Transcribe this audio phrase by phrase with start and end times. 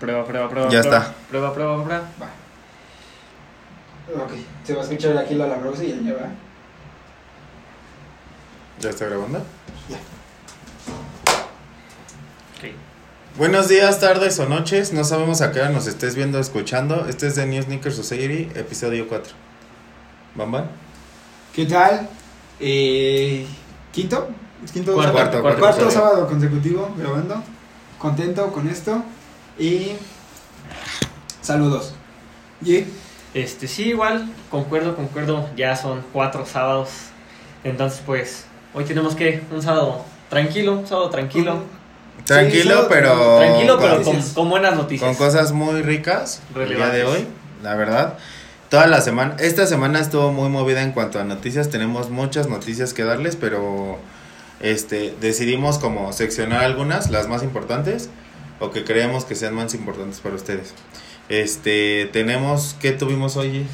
[0.00, 0.68] Prueba, prueba, prueba.
[0.70, 1.14] Ya prueba, está.
[1.28, 2.02] Prueba, prueba, prueba.
[2.22, 2.26] Va.
[4.24, 4.30] Ok,
[4.64, 6.28] se va a escuchar aquí la labrosa y ya va.
[8.80, 9.38] ¿Ya está grabando?
[12.58, 12.70] Ok.
[13.36, 14.92] Buenos días, tardes o noches.
[14.92, 17.06] No sabemos a qué hora nos estés viendo o escuchando.
[17.08, 19.34] Este es de New Sneaker Society, episodio 4.
[20.36, 20.70] ¿Van, van?
[21.52, 22.08] ¿Qué tal?
[22.60, 23.46] Eh,
[23.92, 24.28] ¿Quinto?
[24.64, 25.42] ¿Es ¿Quinto Cuarto, sábado?
[25.42, 25.90] cuarto, Cuarto episodio.
[26.08, 27.42] sábado consecutivo grabando.
[27.98, 29.02] Contento con esto.
[29.58, 29.92] Y.
[31.42, 31.94] Saludos.
[32.64, 32.84] Y.
[33.34, 35.48] Este, sí, igual, concuerdo, concuerdo.
[35.56, 36.90] Ya son cuatro sábados.
[37.64, 41.62] Entonces, pues, hoy tenemos que un sábado tranquilo, un sábado tranquilo.
[42.24, 43.38] Tranquilo, pero.
[43.38, 45.08] tranquilo, pero con, con, buenas noticias.
[45.08, 46.40] con cosas muy ricas.
[46.54, 47.26] El día de hoy,
[47.62, 48.18] la verdad.
[48.68, 51.70] Toda la semana, esta semana estuvo muy movida en cuanto a noticias.
[51.70, 53.98] Tenemos muchas noticias que darles, pero
[54.60, 58.10] este decidimos como seccionar algunas, las más importantes,
[58.60, 60.74] o que creemos que sean más importantes para ustedes.
[61.28, 63.66] Este, tenemos, ¿qué tuvimos hoy?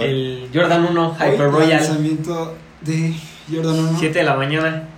[0.00, 3.14] El Jordan 1 hoy, Hyper Royal, Lanzamiento de
[3.52, 3.98] Jordan 1.
[3.98, 4.88] 7 de la mañana.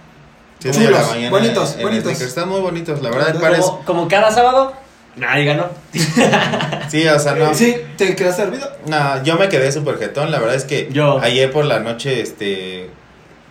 [0.61, 2.05] Siete de la mañana bonitos, en bonitos.
[2.05, 2.27] Sneaker.
[2.29, 3.29] Están muy bonitos, la verdad.
[3.33, 4.73] Como- Parece, Como, como cada sábado,
[5.17, 5.67] nadie ganó.
[6.89, 7.55] sí, o sea, no.
[7.55, 8.69] Sí, ¿te quedaste dormido?
[8.87, 10.31] No, yo me quedé súper jetón.
[10.31, 11.19] La verdad es que Yo.
[11.21, 12.91] ayer por la noche, este,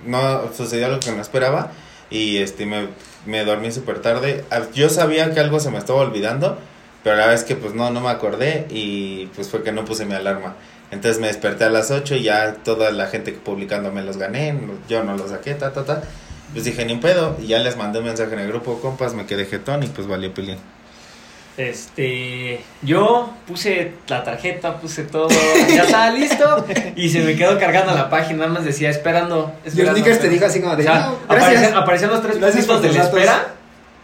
[0.06, 1.72] no sucedió lo que no esperaba
[2.10, 2.88] y este me,
[3.28, 4.44] me dormí súper tarde.
[4.50, 6.58] Ah, Yo sabía que algo se me estaba olvidando,
[7.04, 10.06] pero la es que pues no, no me acordé y pues fue que no puse
[10.06, 10.56] mi alarma.
[10.90, 14.58] Entonces me desperté a las 8 y ya toda la gente publicando me los gané,
[14.88, 16.02] yo no los saqué, ta, ta, ta.
[16.54, 19.14] Pues dije, ni un pedo, y ya les mandé un mensaje en el grupo, compas,
[19.14, 20.58] me quedé jetón y pues valió pilín.
[21.58, 25.28] Este, yo puse la tarjeta, puse todo,
[25.70, 29.52] ya estaba listo y se me quedó cargando la página, nada más decía esperando.
[29.66, 30.34] Y esperando Sneakers te esperando.
[30.34, 30.84] dijo así como O de.
[30.84, 31.74] sea, "No, gracias.
[31.74, 33.20] aparecieron los tres Gracias puntitos por de la datos".
[33.20, 33.54] espera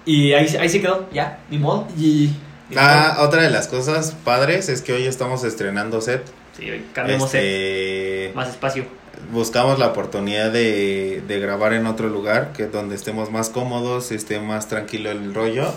[0.06, 1.88] y ahí, ahí se quedó, ya, ni modo.
[1.98, 2.32] Y.
[2.76, 6.24] Ah, otra de las cosas padres es que hoy estamos estrenando set.
[6.58, 8.86] Sí, cambiamos set, Este, más espacio.
[9.32, 14.40] buscamos la oportunidad de, de grabar en otro lugar, que donde estemos más cómodos, esté
[14.40, 15.72] más tranquilo el rollo.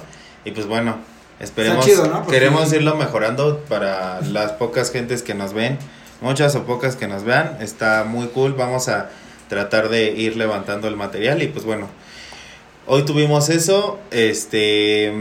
[0.47, 0.97] Y pues bueno,
[1.41, 2.23] esperemos, Está chido, ¿no?
[2.25, 5.79] Porque- queremos irlo mejorando para las pocas gentes que nos ven,
[6.21, 7.59] muchas o pocas que nos vean.
[7.61, 9.11] Está muy cool, vamos a
[9.49, 11.89] tratar de ir levantando el material y pues bueno,
[12.87, 15.13] hoy tuvimos eso, este...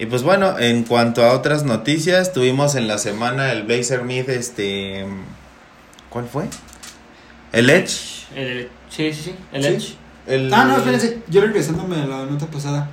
[0.00, 4.28] Y pues bueno, en cuanto a otras noticias, tuvimos en la semana el Blazer Meet,
[4.28, 5.04] este...
[6.08, 6.44] ¿Cuál fue?
[7.52, 8.26] El Edge.
[8.36, 9.68] El, sí, sí, sí, el Sí.
[9.68, 9.94] Edge.
[10.28, 10.54] El...
[10.54, 11.18] Ah, no, espérense.
[11.28, 12.88] Yo regresándome a la nota pasada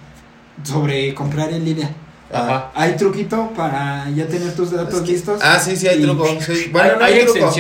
[0.64, 1.90] sobre comprar en línea.
[2.34, 2.72] Ajá.
[2.76, 5.40] Hay truquito para ya tener tus datos Es que- listos.
[5.44, 6.28] Ah, sí, sí, hay Y- truco.
[6.40, 6.70] sí.
[6.72, 7.52] Bueno, no hay, hay truco.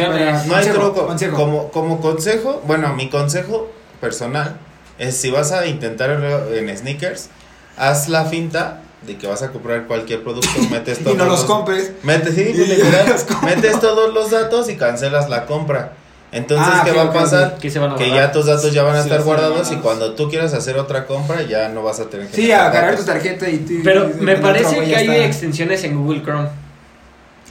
[0.47, 1.07] No hay truco.
[1.07, 1.35] consejo.
[1.37, 3.71] Como, como consejo, bueno, mi consejo
[4.01, 4.57] personal
[4.97, 7.29] es si vas a intentarlo en sneakers,
[7.77, 11.39] haz la finta de que vas a comprar cualquier producto, metes Y todos no los
[11.41, 11.91] los- compres.
[12.03, 15.93] Metes, sí, Y metes todos los datos y cancelas la compra.
[16.35, 17.57] Entonces, Ah, ¿qué va a pasar?
[17.57, 18.27] Que se van a Que guardar.
[18.27, 20.77] ya tus datos ya van a Sí, estar sí, guardados y cuando tú quieras hacer
[20.77, 23.73] otra compra ya no vas a tener que Sí, agarrar tu tarjeta y tú.
[23.83, 25.25] Pero y- me parece que hay está.
[25.25, 26.49] extensiones en Google Chrome.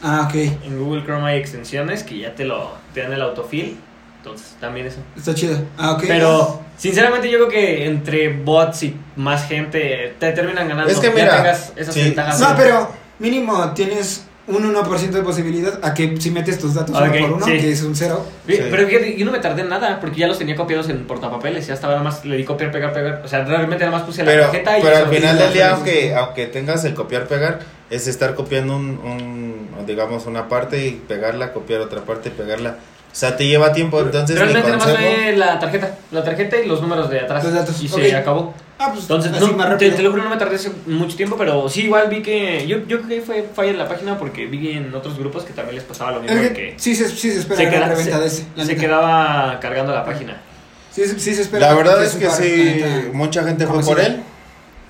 [0.02, 0.34] Ah, ok.
[0.34, 3.78] En Google Chrome hay extensiones que ya te lo te dan el autofill.
[4.18, 4.98] Entonces, también eso.
[5.16, 5.58] Está chido.
[5.78, 6.04] Ah, ok.
[6.06, 10.90] Pero, sinceramente, yo creo que entre bots y más gente te terminan ganando.
[10.90, 12.02] Es que Ya mira, tengas esas sí.
[12.02, 12.40] ventajas.
[12.40, 17.10] No, pero mínimo tienes un 1% de posibilidad a que si metes tus datos uno
[17.10, 17.52] por uno, sí.
[17.52, 18.24] que es un cero.
[18.46, 18.58] Sí.
[18.58, 21.66] Pero fíjate, yo no me tardé en nada porque ya los tenía copiados en portapapeles.
[21.66, 23.22] Ya estaba nada más, le di copiar, pegar, pegar.
[23.24, 26.14] O sea, realmente nada más puse la tarjeta y pero al final del día, aunque,
[26.14, 31.52] aunque tengas el copiar pegar, es estar copiando un, un, digamos, una parte y pegarla,
[31.52, 32.76] copiar otra parte y pegarla.
[33.14, 35.94] O sea, te lleva tiempo, entonces Realmente nada más fue la tarjeta.
[36.10, 37.44] La tarjeta y los números de atrás.
[37.44, 38.52] Los datos, Y se acabó.
[38.76, 39.94] Ah, pues Entonces, así no, más te, rápido.
[39.94, 42.66] te lo juro, no me tardé ese- mucho tiempo, pero sí, igual vi que.
[42.66, 45.52] Yo, yo creo que fue falla en la página porque vi en otros grupos que
[45.52, 46.36] también les pasaba lo mismo.
[46.36, 48.44] Es que que sí, se, sí se espera se, la queda- reventa se- de ese.
[48.56, 50.42] la se quedaba cargando la página.
[50.90, 51.68] Sí, se- sí se espera.
[51.68, 54.22] La verdad es que sí, mucha gente fue por él.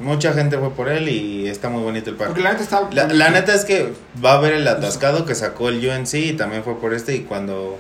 [0.01, 2.43] Mucha gente fue por él y está muy bonito el Porque parque.
[2.43, 2.89] la neta está.
[2.91, 3.93] La, la neta es que
[4.25, 7.21] va a haber el atascado que sacó el UNC y también fue por este y
[7.21, 7.79] cuando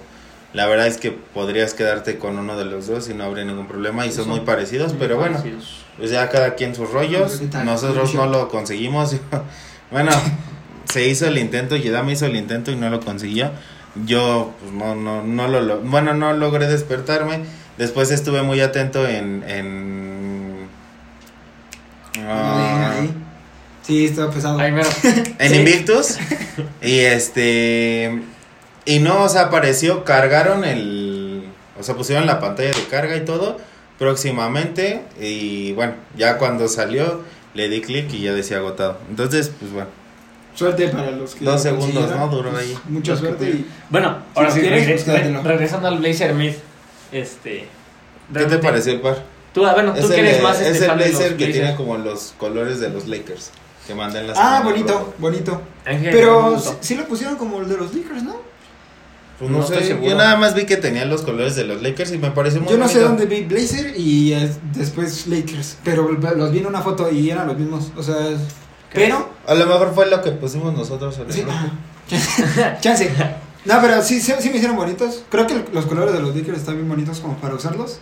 [0.54, 3.66] la verdad es que podrías quedarte con uno de los dos y no habría ningún
[3.66, 5.42] problema y son muy parecidos, pero bueno,
[5.98, 9.16] pues ya cada quien sus rollos, nosotros no lo conseguimos.
[9.90, 10.10] bueno,
[10.90, 13.50] se hizo el intento, Yedam hizo el intento y no lo consiguió.
[14.06, 17.40] Yo pues no no no lo, lo- bueno, no logré despertarme.
[17.78, 20.68] Después estuve muy atento en en
[22.28, 23.12] Ahí.
[23.82, 24.58] Sí, está pesado.
[25.38, 25.54] En.
[25.54, 26.16] Invictus
[26.82, 28.22] y este
[28.86, 31.44] y no, o sea, apareció, cargaron el
[31.78, 33.56] o sea, pusieron la pantalla de carga y todo
[33.98, 37.22] próximamente y bueno, ya cuando salió
[37.54, 38.98] le di clic y ya decía agotado.
[39.10, 39.88] Entonces, pues bueno,
[40.54, 41.44] Suerte para los que.
[41.44, 42.08] Dos segundos.
[42.14, 42.28] ¿no?
[42.28, 42.78] Duró Pues, ahí.
[42.88, 43.66] Mucha suerte y.
[43.90, 46.52] Bueno, ahora sí, quieres, regre- pues re- regresando al Blazer Mid,
[47.10, 47.66] este...
[48.32, 49.18] ¿Qué te pareció el par?
[49.52, 51.04] Tú, ah, bueno, tú Es que el, eres de- más es este, el fan de
[51.08, 53.50] los blazer que tiene como los colores de los Lakers.
[53.86, 55.60] Que mandé en la Ah, bonito, bonito.
[55.84, 58.36] Pero sí lo pusieron como el de los Lakers, ¿no?
[59.38, 60.10] Pues no, No estoy sé, seguro.
[60.10, 62.70] yo nada más vi que tenía los colores de los Lakers y me pareció muy
[62.70, 65.78] Yo no sé dónde vi Blazer y eh, después Lakers.
[65.82, 67.90] Pero los vi en una foto y eran los mismos.
[67.96, 68.14] O sea,
[68.92, 69.30] pero.
[69.46, 71.56] A lo mejor fue lo que pusimos nosotros en el Sí, grupo.
[72.62, 73.10] ah, chance.
[73.64, 75.24] No, pero sí, sí, sí me hicieron bonitos.
[75.30, 77.98] Creo que los colores de los Lakers están bien bonitos como para usarlos.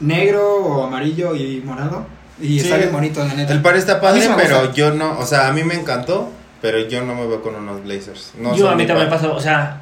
[0.00, 2.06] Negro o amarillo y morado.
[2.40, 3.52] Y Sí, está bien bonito, la neta.
[3.52, 4.74] El par está padre, pero gusta.
[4.74, 6.28] yo no, o sea, a mí me encantó,
[6.60, 8.32] pero yo no me veo con unos Blazers.
[8.38, 9.80] No Yo a mí mi también me pasó, o sea,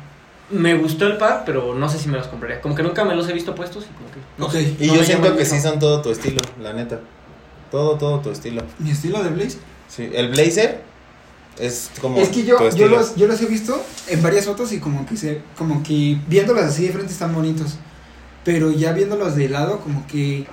[0.50, 2.61] me gustó el par, pero no sé si me los compraría.
[2.61, 4.19] Como que nunca me los he visto puestos y como que...
[4.38, 4.52] No Ok.
[4.52, 7.00] sé, Y no yo siento que sí son todo tu estilo, la neta.
[7.70, 8.62] Todo, todo tu estilo.
[8.79, 9.61] Mi estilo de Blazer.
[9.88, 10.82] Sí, el Blazer
[11.58, 14.73] es como Es que tu yo, yo, los, yo los he visto en varias fotos
[14.73, 17.76] y como que se, como que viéndolos así de frente están bonitos.
[18.44, 20.47] Pero ya viéndolos de lado, como que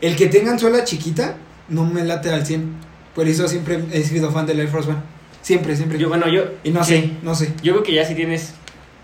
[0.00, 1.36] el que tengan suela chiquita
[1.68, 2.90] no me late al 100.
[3.14, 5.00] Por eso siempre he sido fan del Air Force One.
[5.42, 5.98] Siempre, siempre.
[5.98, 6.44] Yo, bueno, yo...
[6.62, 6.92] y no sí.
[6.92, 7.52] sé, no sé.
[7.62, 8.52] Yo creo que ya si tienes...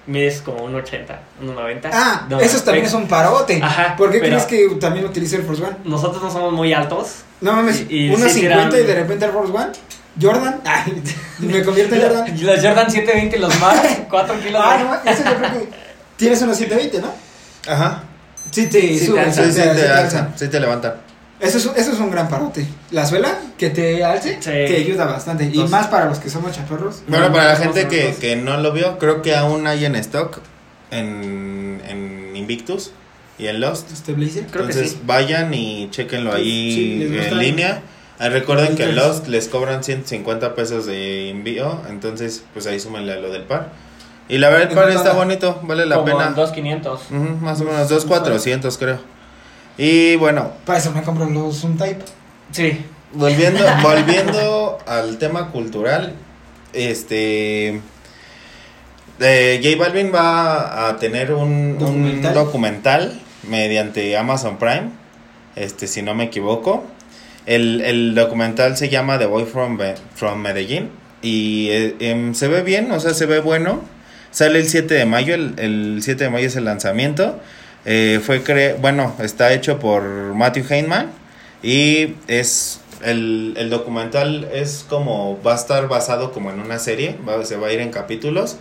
[0.06, 1.91] Mides como un 80, un 90.
[1.93, 3.61] Ah, no, esos también es un parote.
[3.62, 5.76] Ajá, ¿Por qué pero- crees que también utilizo Air Force One?
[5.85, 7.23] Nosotros no somos muy altos.
[7.41, 9.67] No mames, Y- y unos sí 50 tiran- y de repente Air Force One.
[10.20, 11.03] Jordan, ay,
[11.41, 12.25] me convierte en Jordan.
[12.41, 15.69] Los Jordan 720, los Max, 4 kilos Ah, no, eso yo creo que
[16.17, 17.73] tienes unos 720, ¿no?
[17.73, 18.05] Ajá.
[18.50, 19.44] Sí, te Sí te suben, alzan.
[19.47, 20.32] Sí, sí, te- te te alzan.
[20.37, 20.94] sí te levantan.
[21.38, 22.66] Eso es, eso es un gran parote.
[22.90, 24.50] La suela que te alce Sí.
[24.50, 25.44] te ayuda bastante.
[25.52, 27.02] y más para los que somos chaparros.
[27.08, 28.18] Bueno, No, para la gente que, no.
[28.18, 30.38] que no lo vio, creo que aún hay en stock
[30.90, 32.90] en, en Invictus
[33.38, 33.90] y en Lost.
[33.92, 34.46] Este blazer.
[34.46, 35.00] Creo que Entonces sí.
[35.04, 36.72] vayan y chequenlo ahí
[37.08, 37.82] sí, en línea.
[38.18, 38.96] Ah, recuerden que en.
[38.96, 43.72] Lost les cobran 150 pesos de envío, entonces pues ahí súmenle a lo del par.
[44.28, 46.30] Y la verdad el ¿En par está bonito, vale la como pena.
[46.30, 47.00] 2500.
[47.10, 49.15] Ujú, más o menos 2.400 creo.
[49.78, 52.02] Y bueno, Para eso me compro los un type.
[52.52, 52.84] Sí.
[53.12, 56.14] volviendo, volviendo al tema cultural,
[56.73, 57.81] este...
[59.20, 62.34] eh, J Balvin va a tener un un Documental.
[62.34, 63.20] documental.
[63.49, 64.90] mediante Amazon Prime,
[65.55, 66.84] este si no me equivoco.
[67.46, 70.90] El, el documental se llama The Boy from, Be- from Medellín
[71.22, 73.81] y eh, em, se ve bien, o sea, se ve bueno.
[74.32, 77.38] Sale el 7 de mayo, el, el 7 de mayo es el lanzamiento.
[77.88, 81.10] Eh, fue cre bueno, está hecho por Matthew Heinman
[81.62, 87.16] y es el, el documental es como va a estar basado como en una serie,
[87.28, 88.56] va- se va a ir en capítulos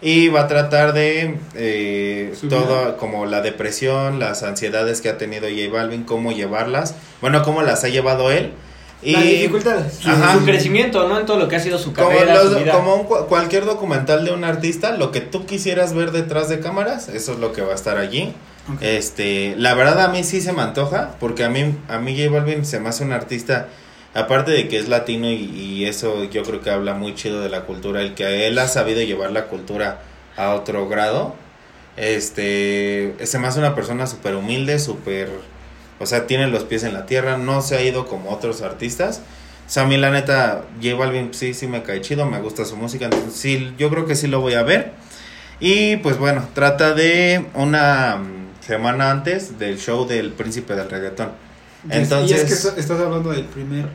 [0.00, 5.48] y va a tratar de eh, todo como la depresión, las ansiedades que ha tenido
[5.48, 8.52] J Balvin, cómo llevarlas, bueno, cómo las ha llevado él
[9.02, 10.06] y Las dificultades.
[10.06, 10.34] Ajá.
[10.34, 11.20] Su crecimiento, ¿no?
[11.20, 12.72] En todo lo que ha sido su como, carrera, los- su vida.
[12.72, 16.58] como un cu- cualquier documental de un artista, lo que tú quisieras ver detrás de
[16.60, 18.34] cámaras, eso es lo que va a estar allí.
[18.80, 22.30] Este, la verdad a mí sí se me antoja, porque a mí, a mí J
[22.30, 23.68] Balvin se me hace un artista,
[24.14, 27.48] aparte de que es latino y, y eso yo creo que habla muy chido de
[27.48, 30.00] la cultura, el que él ha sabido llevar la cultura
[30.36, 31.34] a otro grado,
[31.96, 35.30] este, se me hace una persona súper humilde, súper,
[36.00, 39.20] o sea, tiene los pies en la tierra, no se ha ido como otros artistas.
[39.66, 42.64] O sea, a mí la neta, J Balvin sí, sí me cae chido, me gusta
[42.64, 44.92] su música, entonces sí, yo creo que sí lo voy a ver.
[45.60, 51.30] Y pues bueno, trata de una mm, semana antes del show del príncipe del reggaetón.
[51.84, 52.24] Y es- y es que
[52.54, 53.86] Entonces, estás hablando del primer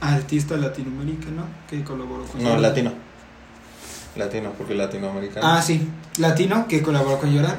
[0.00, 2.92] artista latinoamericano que colaboró con no, latino.
[4.16, 5.46] Latino, porque latinoamericano.
[5.46, 5.86] Ah, sí.
[6.18, 7.56] Latino que colaboró con Jordan.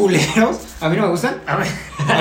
[0.00, 0.58] Culeros.
[0.80, 1.40] A mí no me gustan.
[1.46, 1.56] A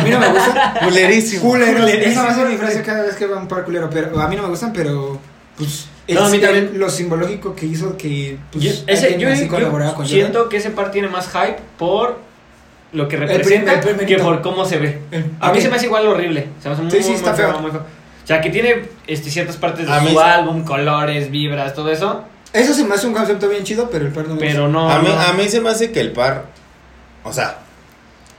[0.01, 0.73] mí no me gustan.
[0.83, 1.41] Culerísimo.
[1.43, 1.79] Culeros.
[1.81, 2.11] Culerísimo.
[2.11, 3.89] Esa va a ser mi frase cada vez que va un par culero.
[3.89, 5.17] Pero a mí no me gustan, pero.
[5.57, 5.87] Pues.
[6.07, 6.71] No, a mí el- también.
[6.79, 8.37] lo simbológico que hizo que.
[8.51, 12.19] Pues, yo, ese, yo, así yo con siento que ese par tiene más hype por
[12.93, 14.17] lo que representa el primerito.
[14.17, 14.99] que por cómo se ve.
[15.39, 16.47] A mí se me hace igual horrible.
[16.61, 17.59] Se me hace muy, Sí, sí, muy, está muy feo.
[17.61, 17.81] muy feo.
[17.81, 22.23] O sea, que tiene este, ciertas partes de A su álbum, colores, vibras, todo eso.
[22.53, 24.79] Eso se me hace un concepto bien chido, pero el par no me Pero gusta.
[24.79, 24.89] no.
[24.89, 25.19] a, mí, no.
[25.19, 26.45] a mí se me hace que el par,
[27.23, 27.59] o sea,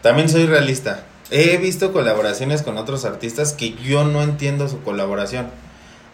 [0.02, 1.04] también soy realista.
[1.30, 5.48] He visto colaboraciones con otros artistas que yo no entiendo su colaboración.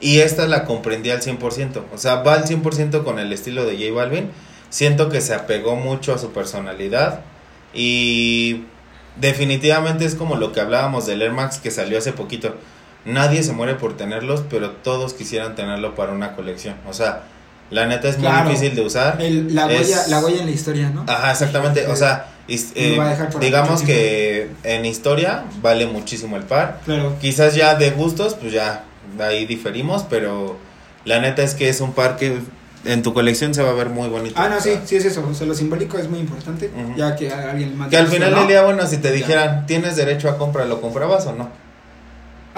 [0.01, 1.85] Y esta la comprendí al 100%.
[1.95, 4.31] O sea, va al 100% con el estilo de J Balvin.
[4.69, 7.21] Siento que se apegó mucho a su personalidad.
[7.73, 8.65] Y
[9.17, 12.55] definitivamente es como lo que hablábamos del Air Max que salió hace poquito.
[13.07, 16.75] Nadie se muere por tenerlos, pero todos quisieran tenerlo para una colección.
[16.87, 17.23] O sea,
[17.71, 19.21] la neta es muy difícil de usar.
[19.21, 21.05] El- la, Es- huella, la huella en la historia, ¿no?
[21.09, 21.87] Ajá, exactamente.
[21.89, 22.97] O sea, is- eh,
[23.41, 26.81] digamos que en historia vale muchísimo el par.
[26.85, 27.15] Claro.
[27.21, 28.85] Quizás ya de gustos, pues ya
[29.21, 30.57] ahí diferimos, pero
[31.05, 32.39] la neta es que es un par que
[32.85, 34.37] en tu colección se va a ver muy bonito.
[34.39, 35.27] Ah, no, sí, sí es eso.
[35.29, 36.71] O sea, lo simbólico es muy importante.
[36.97, 37.89] Ya que a alguien más.
[37.89, 41.27] Que al final del día, bueno, si te dijeran, tienes derecho a compra, ¿lo comprabas
[41.27, 41.49] o no?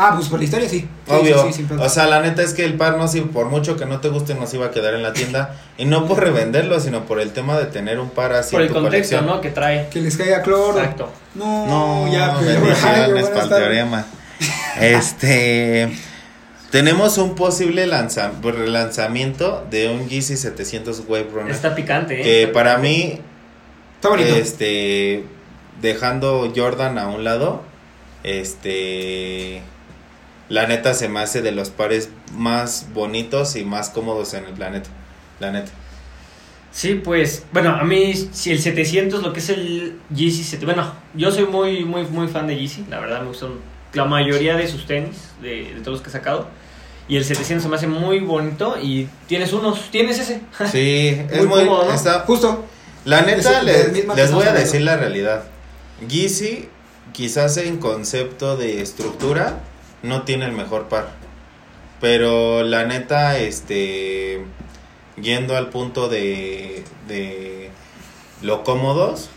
[0.00, 0.78] Ah, pues por la historia sí.
[1.06, 1.42] Sí, Obvio.
[1.48, 3.84] sí, sí, o sea, la neta es que el par no, si por mucho que
[3.84, 5.56] no te guste, no se iba a quedar en la tienda.
[5.76, 8.68] Y no por revenderlo, sino por el tema de tener un par así Por en
[8.68, 9.26] el tu contexto, colección.
[9.26, 9.40] ¿no?
[9.40, 9.88] Que trae.
[9.90, 10.78] Que les caiga cloro.
[10.78, 11.10] Exacto.
[11.34, 14.06] No, No, ya, bendiciones para el teorema.
[14.80, 15.90] Este.
[16.70, 21.50] Tenemos un posible lanza- relanzamiento de un Yeezy 700 Wave Runner.
[21.50, 22.22] Está picante, ¿eh?
[22.22, 22.88] que Está para picante.
[22.88, 23.20] mí,
[23.96, 24.36] Está bonito.
[24.36, 25.24] este.
[25.80, 27.62] Dejando Jordan a un lado,
[28.22, 29.62] este.
[30.48, 34.52] La neta se me hace de los pares más bonitos y más cómodos en el
[34.54, 34.88] planeta.
[35.40, 35.70] La neta.
[36.70, 40.92] Sí, pues, bueno, a mí, si el 700, lo que es el Yeezy, 7 bueno,
[41.14, 43.50] yo soy muy, muy, muy fan de Yeezy, la verdad me gustan
[43.94, 46.46] la mayoría de sus tenis, de, de todos los que he sacado,
[47.08, 51.38] y el 700 se me hace muy bonito, y tienes unos, tienes ese, Sí, es
[51.38, 51.64] Muy muy.
[51.64, 51.94] cómodo, ¿no?
[51.94, 52.64] está- Justo.
[53.06, 55.44] La neta, Es- les, voy a decir la realidad.
[56.06, 56.68] Yeezy,
[57.12, 59.60] quizás en concepto de estructura,
[60.02, 61.10] no tiene el mejor par.
[62.00, 64.44] Pero la neta, este.
[65.20, 66.84] Yendo al punto de.
[67.08, 67.70] de
[68.42, 69.30] lo cómodos.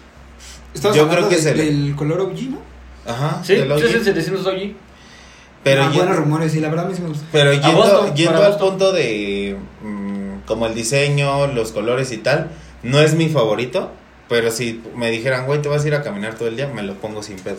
[0.93, 2.59] Yo creo que de- es el- del color OG, ¿no?
[3.05, 3.41] Ajá.
[3.43, 4.75] sí, del es el 700 OG,
[5.63, 7.25] Pero, ah, yendo, buenos rumores, y la verdad gusta.
[7.31, 9.57] pero yendo, Agosto, yendo al punto de.
[9.81, 12.51] mm, como el diseño, los colores y tal.
[12.83, 13.91] No es mi favorito.
[14.29, 16.83] Pero si me dijeran, güey, te vas a ir a caminar todo el día, me
[16.83, 17.57] lo pongo sin pedo.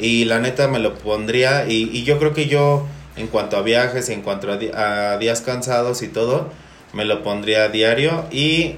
[0.00, 1.66] Y la neta me lo pondría.
[1.68, 6.02] Y, y yo creo que yo, en cuanto a viajes, en cuanto a, días cansados
[6.02, 6.48] y todo,
[6.92, 8.24] me lo pondría a diario.
[8.30, 8.76] Y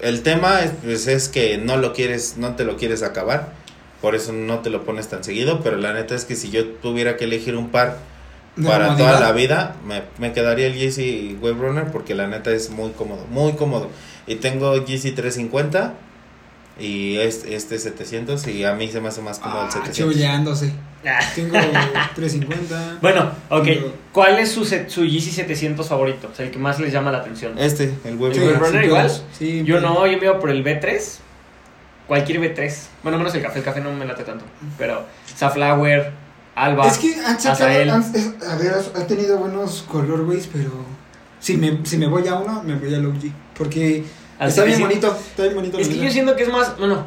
[0.00, 3.52] el tema es, pues, es que no lo quieres, no te lo quieres acabar.
[4.00, 5.60] Por eso no te lo pones tan seguido.
[5.62, 7.98] Pero la neta es que si yo tuviera que elegir un par
[8.56, 9.14] para comodidad.
[9.14, 12.90] toda la vida, me, me quedaría el Yeezy Wave Runner porque la neta es muy
[12.90, 13.88] cómodo, muy cómodo.
[14.26, 15.94] Y tengo Yeezy 350
[16.78, 19.96] y este, este 700 y a mí se me hace más cómodo el Ah, 700.
[20.14, 20.72] chuleándose.
[21.06, 21.20] Ah.
[21.34, 21.52] Tengo
[22.14, 22.98] 350.
[23.00, 26.28] Bueno, ok, Pero- ¿cuál es su, set- su Yeezy 700 favorito?
[26.32, 27.58] O sea, el que más les llama la atención.
[27.58, 28.84] Este, el Wave Sí, Runner.
[28.84, 29.10] Igual.
[29.38, 31.18] Sí, Yo pero- no, yo me iba por el B3.
[32.06, 32.74] Cualquier B3.
[33.02, 33.58] Bueno, menos el café.
[33.60, 34.44] El café no me late tanto.
[34.78, 35.04] Pero
[35.34, 36.12] Safflower,
[36.54, 36.86] Alba.
[36.86, 40.70] Es que han sacado, han, es- a ver, ha tenido buenos colorways, pero
[41.40, 43.30] si me, si me voy a uno, me voy al OG.
[43.56, 44.04] Porque
[44.40, 45.10] está bien 700.
[45.10, 45.78] bonito, está bien bonito.
[45.78, 46.76] Es que yo siento que es más.
[46.78, 47.04] Bueno,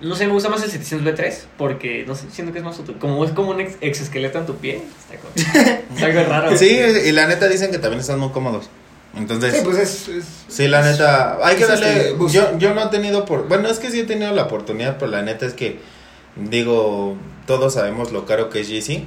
[0.00, 1.34] no sé, me gusta más el 700 B3.
[1.58, 2.96] Porque, no sé, siento que es más útil.
[2.98, 4.82] Como es como un ex- exoesqueleto en tu pie.
[5.94, 6.56] Está, algo raro.
[6.56, 6.68] Sí,
[7.06, 8.68] y la neta dicen que también están muy cómodos.
[9.16, 10.08] Entonces, Sí, pues es.
[10.08, 12.14] es Sí, la neta, hay que este darle.
[12.30, 13.48] yo, yo no he tenido por.
[13.48, 15.78] Bueno, es que sí he tenido la oportunidad, pero la neta es que.
[16.36, 19.06] Digo, todos sabemos lo caro que es Yeezy.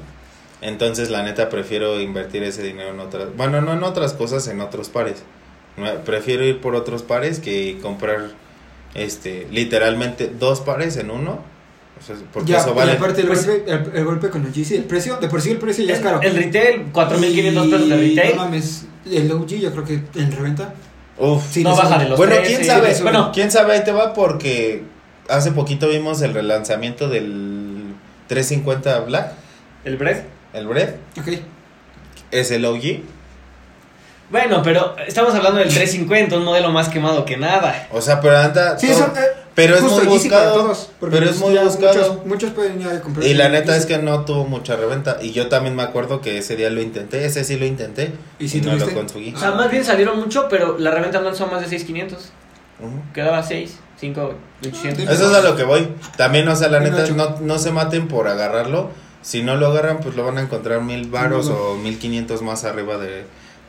[0.62, 3.30] Entonces, la neta, prefiero invertir ese dinero en otras.
[3.36, 5.24] Bueno, no en otras cosas, en otros pares.
[6.06, 8.30] Prefiero ir por otros pares que comprar.
[8.94, 11.39] Este, literalmente dos pares en uno.
[12.00, 12.92] O sea, porque ya, eso y vale.
[12.94, 15.51] aparte el, Pues- golpe, el, el golpe con el GC, el precio, de por sí
[15.51, 16.22] el precio ya es caro.
[16.22, 18.36] el retail, 4.500 pesos de retail.
[18.36, 20.74] No mames, el OG yo creo que en reventa.
[21.18, 21.44] Uf.
[21.51, 23.01] Sí, no baja de los bueno, 13, quién sabe.
[23.01, 23.74] Bueno, ¿Quién sabe?
[23.74, 24.84] Ahí te va porque
[25.30, 27.94] hace poquito vimos el relanzamiento del
[28.27, 29.32] 350 Black,
[29.86, 30.24] el bread.
[30.53, 30.96] el Bread.
[31.20, 31.27] Ok.
[32.32, 33.01] Es el OG.
[34.34, 37.88] Bueno, pero estamos hablando del 350, un modelo más quemado que nada.
[37.92, 38.80] O sea, pero anda.
[38.80, 40.56] Sí, todo- son, eh, pero es muy buscado.
[40.56, 41.94] todos, porque pero es muy ya buscado.
[41.94, 43.28] Muchos, muchos pueden ir a comprar.
[43.28, 43.80] Y la neta Yeezy.
[43.82, 45.20] es que no tuvo mucha reventa.
[45.22, 47.24] Y yo también me acuerdo que ese día lo intenté.
[47.25, 48.12] Ese sí lo intenté.
[48.40, 49.36] ¿Y Y, si no lo conseguí.
[49.36, 52.13] O sea, más bien salieron mucho, pero la reventa no son más de 6.500.
[52.80, 53.13] Ujú.
[53.13, 54.34] Quedaba 6, 5,
[54.66, 55.06] 800.
[55.08, 55.90] Ah, Eso es a lo que voy.
[56.18, 58.90] También, o sea, la neta, no, no se maten por agarrarlo.
[59.22, 62.63] Si no lo agarran, pues lo van a encontrar mil varos o mil quinientos más
[62.66, 63.25] arriba de,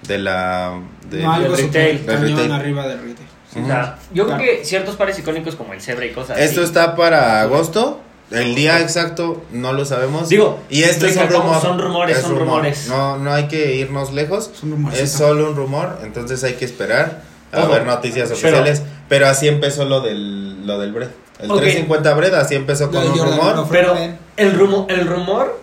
[0.06, 0.80] de la.
[1.10, 2.04] De, no, algo retail.
[2.06, 2.52] Del cañón retail.
[2.52, 3.28] arriba del retail.
[3.62, 4.42] O sea, yo Claro.
[4.42, 6.68] creo que ciertos pares icónicos como el Zebra y cosas Esto así.
[6.68, 8.00] está para agosto.
[8.30, 10.28] El día exacto no lo sabemos.
[10.28, 11.60] Digo, y esto es un rumor.
[11.60, 12.46] son rumores, Es son rumor.
[12.46, 12.88] rumores.
[12.88, 14.50] No, no hay que irnos lejos.
[14.92, 15.00] Es.
[15.00, 18.82] Es solo un rumor, entonces hay que esperar a Ojo, ver noticias pero- oficiales.
[19.08, 21.10] Pero, así empezó lo del, lo del Bread.
[21.38, 21.58] El Ok.
[21.58, 23.66] 350 Bread así empezó con un rumor.
[23.70, 23.94] Pero
[24.36, 25.60] el rumor, el rumor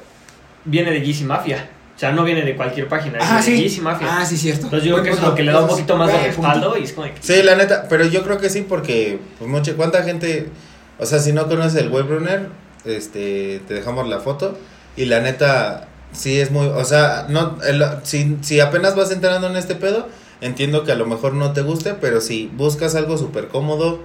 [0.63, 1.67] viene de Yeezy Mafia.
[2.01, 3.79] O sea, no viene de cualquier página, Ah, de sí.
[3.79, 4.07] Mafia.
[4.09, 4.63] Ah, sí, cierto.
[4.65, 5.29] Entonces yo creo que eso es punto.
[5.29, 6.79] lo que le da un poquito más de respaldo punto.
[6.79, 7.13] y es como que...
[7.21, 10.49] Sí, la neta, pero yo creo que sí porque pues mucha cuánta gente,
[10.97, 12.49] o sea, si no conoces el Webrunner,
[12.85, 14.57] este te dejamos la foto
[14.97, 19.45] y la neta sí es muy, o sea, no el- si si apenas vas entrando
[19.47, 20.09] en este pedo,
[20.41, 23.99] entiendo que a lo mejor no te guste, pero si buscas algo súper cómodo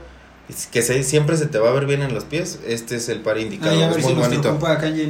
[0.71, 3.21] que se, siempre se te va a ver bien en los pies, este es el
[3.21, 4.59] par indicado, Ay, a ver es si muy bonito.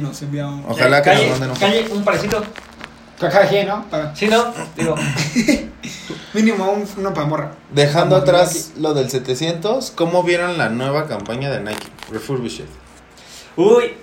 [0.01, 0.63] nos envía un...
[0.67, 2.43] Ojalá que Calle- nos manden un Calle, un parecito.
[3.19, 3.85] Kakaje, ¿no?
[3.89, 4.15] Para...
[4.15, 4.53] Sí, ¿no?
[4.75, 4.95] Digo,
[6.33, 7.51] Mínimo un, uno para morra.
[7.71, 11.87] Dejando Vamos, atrás lo del 700, ¿cómo vieron la nueva campaña de Nike?
[12.11, 12.65] Refurbished.
[13.55, 13.93] Uy,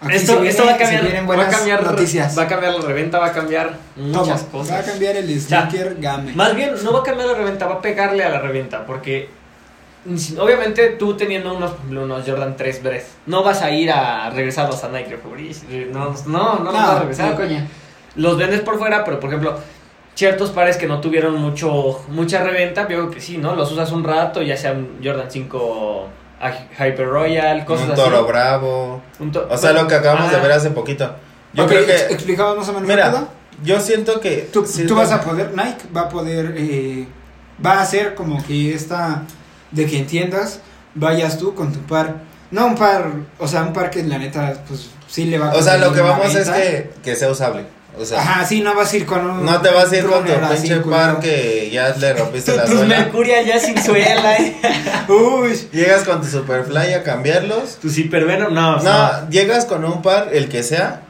[0.00, 1.30] Aquí esto, se esto va a cambiar.
[1.30, 2.36] Va a cambiar noticias.
[2.36, 4.60] Va a cambiar la reventa, va a cambiar muchas Todo.
[4.60, 4.76] cosas.
[4.76, 6.32] Va a cambiar el sneaker game.
[6.34, 8.84] Más bien, no va a cambiar la reventa, va a pegarle a la reventa.
[8.84, 9.28] Porque,
[10.38, 14.88] obviamente, tú teniendo unos, unos Jordan 3 Breath, no vas a ir a regresarlos a
[14.88, 15.90] Nike Refurbished.
[15.90, 17.30] No, no, no, los vas a regresar.
[17.30, 17.66] no, coña.
[18.16, 19.58] Los vendes por fuera, pero por ejemplo,
[20.14, 23.54] ciertos pares que no tuvieron mucho mucha reventa, yo creo que sí, ¿no?
[23.56, 26.08] Los usas un rato, ya sea un Jordan 5
[26.40, 28.02] Hy- Hyper Royal, cosas Un así.
[28.02, 29.02] toro bravo.
[29.18, 31.10] Un to- O sea, lo que acabamos de Ah, ver hace poquito.
[31.54, 31.94] Yo creo que.
[32.12, 33.28] explicamos más o menos Mira,
[33.62, 34.48] yo siento que.
[34.52, 37.06] Tú, vas a poder, Nike va a poder, eh,
[37.64, 39.22] va a hacer como que esta,
[39.70, 40.60] de que entiendas,
[40.94, 42.16] vayas tú con tu par,
[42.50, 43.06] no un par,
[43.38, 45.92] o sea, un par que la neta, pues sí le va a O sea, lo
[45.92, 47.64] que vamos es que, que sea usable.
[47.96, 49.44] O sea, Ajá, sí, no vas a ir con un...
[49.44, 52.74] no te vas a ir con tu pinche par que ya le rompiste la Tus
[52.74, 52.98] suela.
[52.98, 54.36] Mercuria ya sin suela.
[54.36, 54.56] ¿eh?
[55.08, 57.76] Uy, Llegas con tu Superfly a cambiarlos.
[57.76, 61.02] Tus Hypervenom, no, No, llegas con un par, el que sea.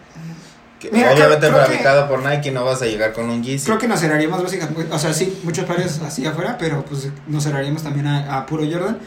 [0.78, 3.64] que Mira, obviamente creo- creo fabricado por Nike, no vas a llegar con un Yeezy.
[3.64, 7.44] creo que nos cerraríamos básicamente, o sea, sí, muchos pares así afuera, pero pues nos
[7.44, 8.98] cerraríamos también a, a puro Jordan,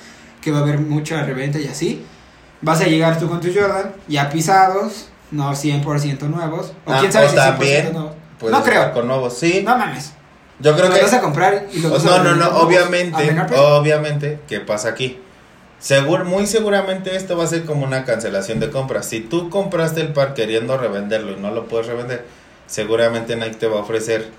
[0.42, 2.04] que va a haber mucha reventa y así.
[2.62, 7.12] Vas a llegar tú con tu Jordan, ya pisados, no 100% nuevos, o Ah, quién
[7.12, 8.16] sabe o si también 100% nuevos.
[8.52, 8.94] No creo.
[8.94, 9.62] Con nuevos, sí.
[9.66, 10.14] No mames.
[10.60, 11.04] Yo creo Los que.
[11.04, 15.20] vas a comprar y los vas a no, no, no, obviamente, obviamente, ¿qué pasa aquí?
[15.80, 19.06] Seguro, muy seguramente esto va a ser como una cancelación de compras.
[19.08, 22.26] Si tú compraste el par queriendo revenderlo y no lo puedes revender,
[22.66, 24.32] seguramente Nike te va a ofrecer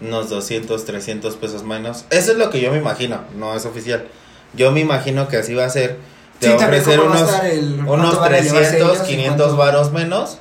[0.00, 2.06] unos 200, 300 pesos menos.
[2.08, 4.06] Eso es lo que yo me imagino, no es oficial.
[4.54, 5.98] Yo me imagino que así va a ser.
[6.40, 8.96] Te Sí, va a ofrecer a unos, estar el- unos cuánto van a llevarse 300,
[8.96, 10.38] ellos y 500 cuánto- varos menos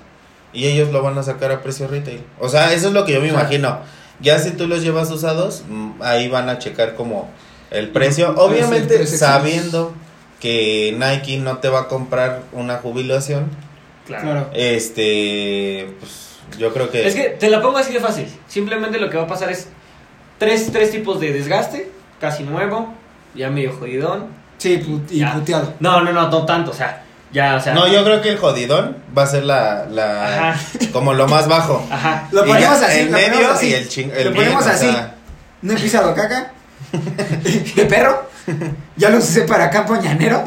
[0.54, 2.22] y ellos lo van a sacar a precio retail.
[2.40, 3.80] O sea, eso es lo que yo me O sea, imagino.
[4.22, 7.30] Ya si tú los llevas usados, mm, ahí van a checar como
[7.72, 8.34] el precio.
[8.38, 9.94] Obviamente sabiendo
[10.40, 13.50] que Nike no te va a comprar una jubilación,
[14.06, 14.24] Claro.
[14.24, 14.50] Claro.
[14.54, 16.12] este, pues
[16.60, 17.08] yo creo que...
[17.08, 18.28] Es que te la pongo así de fácil.
[18.48, 19.68] Simplemente lo que va a pasar es
[20.38, 22.94] tres, tres tipos de desgaste, casi nuevo,
[23.34, 24.28] ya medio jodidón.
[24.58, 25.34] Sí, put- y Ya.
[25.34, 25.74] puteado.
[25.80, 27.74] No, no, no, no tanto, o sea, ya, o sea.
[27.74, 30.60] No, yo creo que el jodidón va a ser la, la Ajá.
[30.94, 31.86] como lo más bajo.
[31.92, 32.28] Ajá.
[32.32, 33.68] Lo ponemos ya así, el lo ponemos medio así.
[33.68, 34.86] y el ching, el Lo bien, ponemos o así.
[34.88, 35.16] sea,
[35.62, 36.52] No he pisado caca.
[37.76, 38.30] De perro.
[38.96, 40.44] Ya los usé para campo ñanero.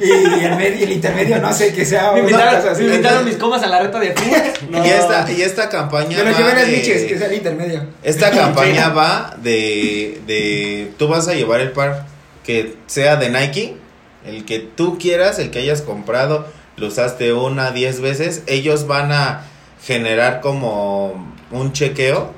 [0.00, 0.10] Y
[0.44, 2.12] el, medio, el intermedio no sé que sea.
[2.12, 2.82] Me invitaron, cosa así.
[2.82, 4.38] me invitaron mis comas a la reta de fútbol.
[4.70, 4.84] No.
[4.86, 7.20] y esta y esta campaña Yo lo va llevé en las de- biches, que es
[7.22, 7.86] el intermedio.
[8.02, 10.92] Esta campaña va de, de.
[10.98, 12.04] Tú vas a llevar el par
[12.48, 13.76] que sea de Nike,
[14.24, 16.46] el que tú quieras, el que hayas comprado,
[16.78, 18.42] lo usaste una, diez veces.
[18.46, 19.42] Ellos van a
[19.84, 22.32] generar como un chequeo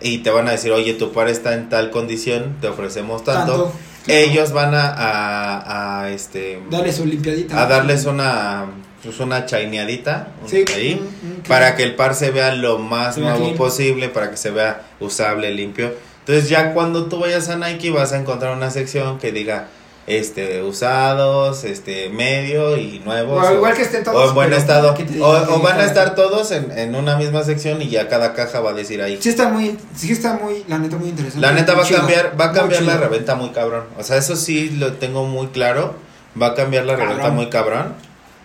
[0.00, 3.66] y te van a decir, oye, tu par está en tal condición, te ofrecemos tanto.
[3.66, 3.78] Tanto.
[4.08, 6.60] Ellos van a, a, a, este.
[6.68, 7.62] Dale su limpiadita.
[7.62, 8.66] a darles una.
[9.04, 10.62] Pues una chaineadita Sí.
[10.76, 14.36] ahí mm, mm, para que el par se vea lo más nuevo posible, para que
[14.36, 15.94] se vea usable, limpio.
[16.30, 19.66] Entonces ya cuando tú vayas a Nike vas a encontrar una sección que diga
[20.06, 23.44] este usados, este medio y nuevos.
[23.44, 24.94] O igual que estén todos, o en buen estado.
[25.22, 28.70] O, van a estar todos en, en una misma sección y ya cada caja va
[28.70, 29.18] a decir ahí.
[29.20, 31.44] Sí está muy, sí está muy, la neta muy interesante.
[31.44, 33.86] La neta va a cambiar, va a cambiar la reventa muy cabrón.
[33.98, 35.96] O sea, eso sí lo tengo muy claro.
[36.40, 37.94] Va a cambiar la reventa muy cabrón.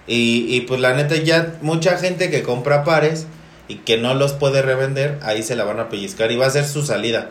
[0.07, 3.27] Y, y pues la neta ya mucha gente que compra pares
[3.67, 6.49] y que no los puede revender, ahí se la van a pellizcar y va a
[6.49, 7.29] ser su salida.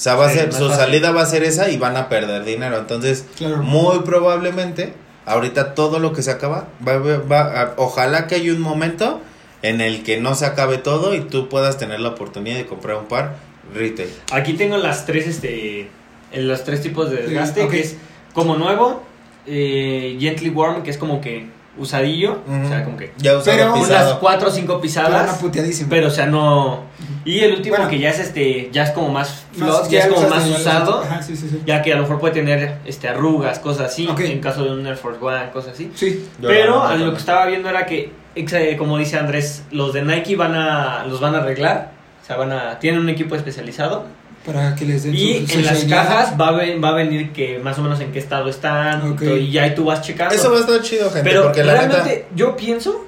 [0.00, 0.76] O sea, va a ser, su fácil.
[0.76, 2.78] salida va a ser esa y van a perder dinero.
[2.78, 3.58] Entonces, Claro.
[3.58, 4.94] muy probablemente,
[5.26, 9.20] ahorita todo lo que se acaba, va, va- va a- ojalá que haya un momento
[9.60, 12.96] en el que no se acabe todo y tú puedas tener la oportunidad de comprar
[12.96, 13.36] un par
[13.74, 14.08] retail.
[14.32, 15.90] Aquí tengo las tres, este,
[16.32, 17.96] en los tres tipos de desgaste, que es
[18.32, 19.02] como nuevo,
[19.46, 21.46] eh, gently warm, que es como que
[21.80, 24.20] usadillo, o sea, como que Ya usado Pero- unas pisado.
[24.20, 25.88] cuatro o cinco pisadas, puteadísimo.
[25.90, 26.84] pero o sea, no...
[27.24, 27.90] Y el último Bueno.
[27.90, 30.56] que ya es este, ya es como más flot, ya, es lo como más ya
[30.56, 31.02] usado.
[31.02, 31.60] Ajá, sí, sí, sí.
[31.66, 34.20] ya que a lo mejor puede tener este arrugas, cosas así, Ok.
[34.20, 35.90] en caso de un Air Force One, cosas así.
[35.94, 36.26] Sí.
[36.40, 40.02] Pero la- a lo que estaba viendo era que, eh, como dice Andrés, los de
[40.02, 41.90] Nike van a, los van a arreglar,
[42.22, 44.04] o sea, van a, tienen un equipo especializado.
[44.46, 46.94] Para que les den Y su- su en las cajas va a, ven- va a
[46.94, 50.34] venir que más o menos en qué estado están, y ya ahí tú vas checando.
[50.34, 52.26] Eso va a estar chido, gente, Pero porque la realmente neta...
[52.34, 53.04] yo pienso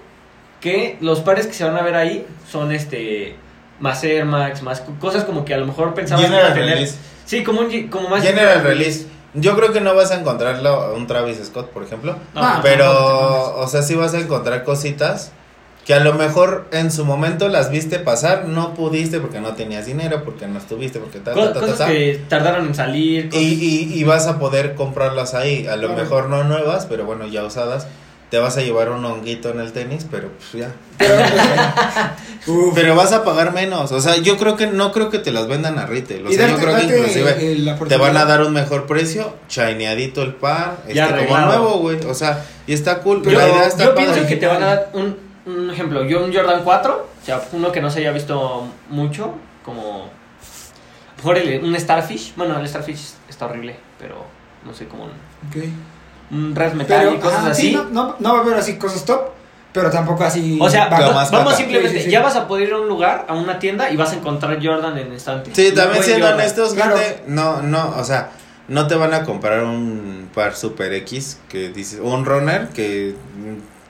[0.61, 3.35] que los pares que se van a ver ahí son este
[3.81, 6.75] más Air Max, más co- cosas como que a lo mejor que a General tener.
[6.75, 6.97] Release.
[7.25, 9.07] Sí, como un como más General Release.
[9.35, 12.13] Yo creo que no vas a encontrarlo a un Travis Scott, por ejemplo.
[12.35, 15.33] No, Ah, Pero, no, no, no, o sea, sí vas a encontrar cositas
[15.85, 19.87] que a lo mejor en su momento las viste pasar, no pudiste porque no tenías
[19.87, 23.25] dinero, porque no estuviste, porque tal, Co- ta, ta, que tardaron en salir.
[23.27, 26.03] Y, cosas- y, y vas a poder comprarlas ahí, a lo Claro.
[26.05, 27.87] mejor no nuevas, pero bueno, ya usadas.
[28.31, 30.73] Te vas a llevar un honguito en el tenis, pero pues ya.
[30.97, 31.15] Pero,
[32.47, 32.73] Uf.
[32.75, 35.47] Pero vas a pagar menos, o sea, yo creo que no creo que te las
[35.49, 38.53] vendan a retail, o sea, yo creo que inclusive eh, te van a dar un
[38.53, 43.21] mejor precio, chineadito el par, este, Ya como nuevo, güey, o sea, y está cool,
[43.23, 44.11] Pero la idea está yo padre.
[44.13, 46.05] pienso que te van a dar un, un ejemplo.
[46.05, 50.09] Yo un Jordan 4, o sea, uno que no se haya visto mucho, como...
[51.19, 52.35] Mejor el- un Starfish.
[52.37, 54.25] Bueno, el Starfish está horrible, pero
[54.65, 55.65] no sé, como un, Ok.
[56.33, 57.63] un red metal Pero, y cosas así.
[57.71, 59.31] sí, no, no, no va a haber así cosas top,
[59.73, 60.59] pero tampoco así.
[60.61, 62.11] O sea, más vamos simplemente, Sí, sí, sí.
[62.11, 64.59] ya vas a poder ir a un lugar, a una tienda y vas a encontrar
[64.63, 65.53] Jordan en instante.
[65.55, 66.41] Sí, también siendo Jordan.
[66.41, 66.97] honestos, Claro.
[66.97, 68.31] gente, no, no, o sea,
[68.69, 73.15] no te van a comprar un par Super X que dices, un runner que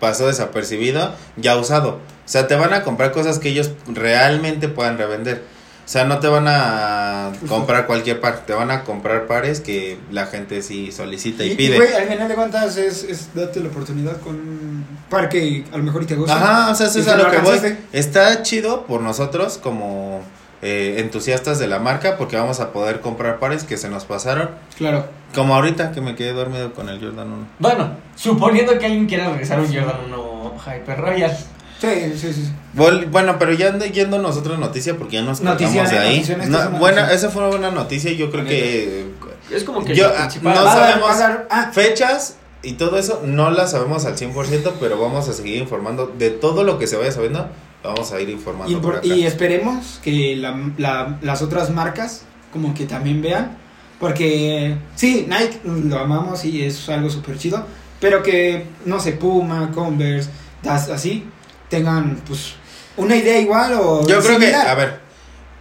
[0.03, 1.91] pasó desapercibido, ya usado.
[1.91, 5.45] O sea, te van a comprar cosas que ellos realmente puedan revender.
[5.85, 9.99] O sea, no te van a comprar cualquier par, te van a comprar pares que
[10.11, 11.77] la gente sí solicita y, Y, y, pide.
[11.77, 15.77] güey, al final de cuentas es, es darte la oportunidad con un par que a
[15.77, 16.35] lo mejor y te gusta.
[16.35, 17.61] Ajá, o sea, eso es a lo que voy.
[17.93, 20.23] Está chido por nosotros como
[20.63, 24.51] eh, entusiastas de la marca porque vamos a poder comprar pares que se nos pasaron.
[24.79, 25.05] Claro.
[25.35, 27.47] Como ahorita que me quedé dormido con el Jordan 1.
[27.59, 31.37] Bueno, suponiendo que alguien quiera regresar un Jordan 1 Hyper Royal.
[31.81, 32.53] Sí, sí, sí.
[32.75, 36.17] Bueno, pero ya ando yendo nosotros noticia porque ya nos Noticia, cortamos de ahí.
[36.19, 37.17] noticia, esta No, es una buena, noticia.
[37.17, 39.07] esa fue una buena noticia y yo creo que
[39.51, 43.73] Es como que Yo, ah, no sabemos- dar- ah, fechas y todo eso no las
[43.73, 47.49] sabemos al 100%, pero vamos a seguir informando de todo lo que se vaya sabiendo.
[47.83, 48.73] Vamos a ir informando.
[48.73, 49.07] y, por acá.
[49.07, 53.59] y esperemos que la- la- las otras marcas como que también vean.
[53.99, 57.65] Porque sí, Nike lo amamos y es algo súper chido.
[58.01, 60.29] Pero que, no sé, Puma, Converse,
[60.63, 61.25] das- así,
[61.69, 62.55] tengan pues
[62.97, 64.07] una idea igual o...
[64.07, 64.99] Yo creo que, a ver,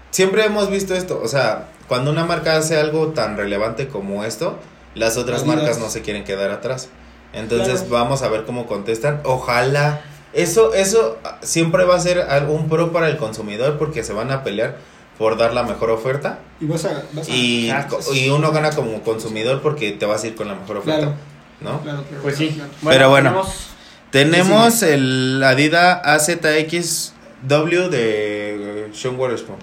[0.09, 4.57] siempre hemos visto esto, o sea, cuando una marca hace algo tan relevante como esto,
[4.95, 5.57] las otras Adidas.
[5.57, 6.89] marcas no se quieren quedar atrás.
[7.33, 7.89] Entonces Claro.
[8.05, 9.21] vamos a ver cómo contestan.
[9.23, 10.01] Ojalá.
[10.33, 14.31] Eso, eso siempre va a ser algo- un pro para el consumidor porque se van
[14.31, 14.77] a pelear
[15.17, 17.03] por dar la mejor oferta Y vas a...
[17.13, 20.77] vas a- y, uno gana como consumidor porque te vas a ir con la mejor
[20.77, 21.13] oferta, Claro.
[21.59, 21.81] ¿no?
[21.81, 22.49] Claro, claro, Pues sí.
[22.55, 22.69] claro.
[22.83, 23.29] Pero bueno.
[23.31, 23.67] tenemos-
[24.11, 29.57] Tenemos el Adidas AZXW de Sean Waterspoon.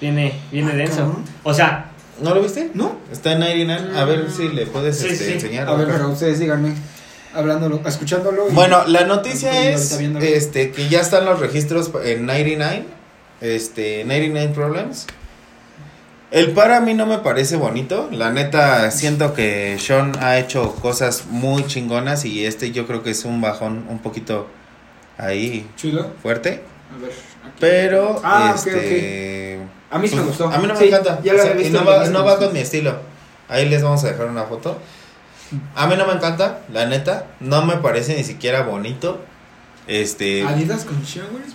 [0.00, 1.16] Viene, viene Ah, denso.
[1.42, 1.86] O sea,
[2.20, 2.70] ¿No lo viste?
[2.74, 2.98] ¿No?
[3.10, 3.98] Está en 99.
[3.98, 5.32] A ver si le puedes Sí, este, sí.
[5.32, 5.66] enseñar.
[5.68, 6.74] A ver, pero ustedes díganme,
[7.34, 8.48] hablándolo, escuchándolo.
[8.48, 12.84] y- Bueno, la noticia es este que ya están los registros en 99.
[13.40, 15.06] Este, 99 Problems.
[16.30, 18.08] El par a mí no me parece bonito.
[18.12, 23.10] La neta, siento que Sean ha hecho cosas muy chingonas y este yo creo que
[23.10, 24.46] es un bajón un poquito
[25.18, 26.12] ahí Chulo.
[26.22, 26.62] fuerte.
[26.96, 27.10] A ver.
[27.10, 27.56] aquí.
[27.58, 29.58] Pero, Ah, este.
[29.90, 30.54] A mí sí me pues, gustó.
[30.54, 31.20] A mí no me Sí, encanta.
[31.24, 31.84] Ya lo O sea, había y visto.
[31.84, 32.94] no va, no va con mi estilo.
[33.48, 34.78] Ahí les vamos a dejar una foto.
[35.74, 37.26] A mí no me encanta, la neta.
[37.40, 39.20] No me parece ni siquiera bonito.
[39.88, 40.42] Este.
[40.46, 41.54] Adidas con Showers.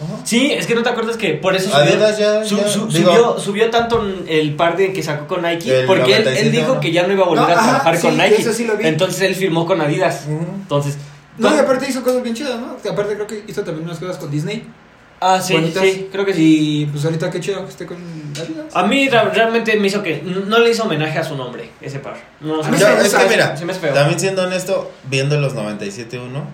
[0.00, 0.20] Ajá.
[0.24, 2.44] sí, es que no te acuerdas que por eso subió, Adidas ya.
[2.44, 6.12] su- ya, su- digo, subió, subió tanto el par de que sacó con Nike porque
[6.14, 6.80] él, él 97, dijo ¿no?
[6.80, 8.36] que ya no iba a volver No, a ajá, trabajar sí, con Nike.
[8.40, 8.86] eso sí lo vi.
[8.86, 10.26] Entonces él firmó con Adidas.
[10.28, 10.96] Entonces,
[11.36, 12.76] No, y aparte hizo cosas bien chidas, ¿no?
[12.92, 14.64] Aparte creo que hizo también unas cosas con Disney.
[15.20, 15.82] Ah, sí, bonitas.
[15.82, 16.82] sí, creo que sí.
[16.82, 17.96] Y pues ahorita qué chido que esté con
[18.38, 18.74] Adidas.
[18.74, 21.98] A mí ra- realmente me hizo que no le hizo homenaje a su nombre, ese
[21.98, 22.16] par.
[22.40, 23.94] No, se me- Ya, es que mira, se me hace feo.
[23.94, 26.44] también siendo honesto, viendo los 97.1,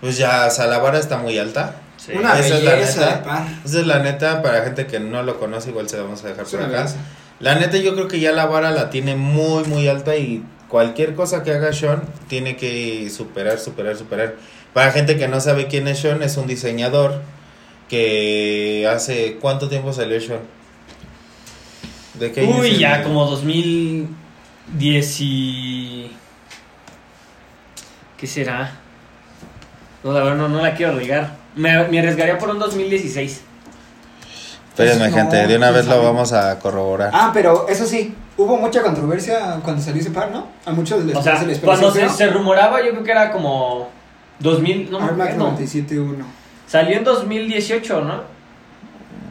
[0.00, 1.76] pues ya, o sea, la vara está muy alta.
[1.96, 2.12] Sí.
[2.16, 3.16] Una esa es la belleza neta.
[3.18, 3.46] de par.
[3.64, 6.28] Esa es la neta, para gente que no lo conoce, igual se la vamos a
[6.28, 6.70] dejar Es por acá.
[6.78, 6.96] belleza.
[7.38, 11.14] La neta, yo creo que ya la vara la tiene muy, muy alta y cualquier
[11.14, 14.34] cosa que haga Sean tiene que superar, superar, superar.
[14.72, 17.20] Para gente que no sabe quién es Sean, es un diseñador
[17.92, 19.36] que hace...
[19.38, 20.40] ¿Cuánto tiempo salió Sean?
[22.14, 26.10] ¿De qué Uy, el- ya como 2010 y...
[28.16, 28.78] ¿Qué será?
[30.02, 31.36] No, la verdad no, no la quiero arriesgar.
[31.54, 33.42] Me, me arriesgaría por un 2016.
[34.70, 37.10] Espérenme, No, gente, de una vez lo vamos a corroborar.
[37.12, 40.46] Ah, pero eso sí, hubo mucha controversia cuando salió ese par, ¿no?
[40.64, 43.90] A muchos les, O sea, se les cuando se, rumoraba yo creo que era como
[44.38, 45.50] 2000, no acuerdo.
[45.58, 46.24] 97.1.
[46.72, 48.22] Salió en 2018, ¿no?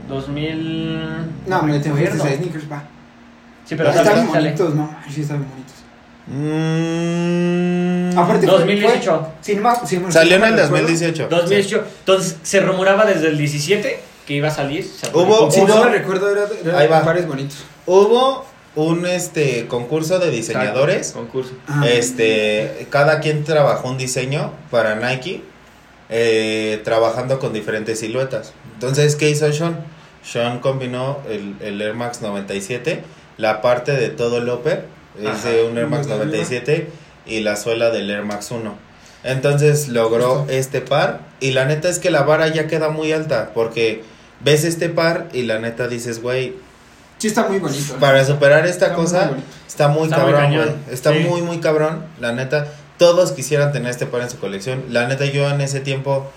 [0.08, 1.48] 2000...
[1.48, 2.10] No, hombre, te acuerdo.
[2.12, 2.84] fuiste a sneakers, va.
[3.66, 5.74] Sí, pero están sale, bonitos, no, sí están bonitos.
[6.28, 9.20] Mm, Aparte fue- 2018.
[9.20, 11.28] fue- si no me- si no me- Salió en el me recuerdo, 2018.
[11.30, 11.84] 2018.
[12.00, 14.88] Entonces se rumoraba desde el 17 que iba a salir.
[15.14, 15.50] Hubo-.
[15.50, 17.04] Si no Hubo- me recuerdo, era, era Ahí va.
[17.04, 17.64] pares bonitos.
[17.88, 21.12] Hubo un este concurso de diseñadores.
[21.14, 21.54] Concurso.
[21.68, 21.84] Ah.
[21.88, 25.44] Este, cada quien trabajó un diseño para Nike
[26.12, 28.54] eh, trabajando con diferentes siluetas.
[28.76, 29.78] Entonces, ¿qué hizo Sean?
[30.24, 33.02] Sean combinó el, el Air Max 97,
[33.38, 34.86] la parte de todo el upper
[35.20, 36.32] es de un Air Max Desde arriba.
[36.38, 36.88] 97
[37.26, 38.92] y la suela del Air Max 1.
[39.24, 40.52] Entonces logró Justo.
[40.54, 44.04] este par y la neta es que la vara ya queda muy alta porque
[44.42, 46.54] ves este par y la neta dices, güey,
[47.20, 47.96] Sí, está muy bonito.
[48.00, 49.32] para superar esta Está cosa
[49.68, 50.70] está muy Está cabrón, güey.
[50.92, 51.20] Está Sí.
[51.20, 52.68] muy, muy cabrón, la neta.
[53.02, 54.84] Todos quisieran tener este par en su colección.
[54.90, 56.30] La neta yo en ese tiempo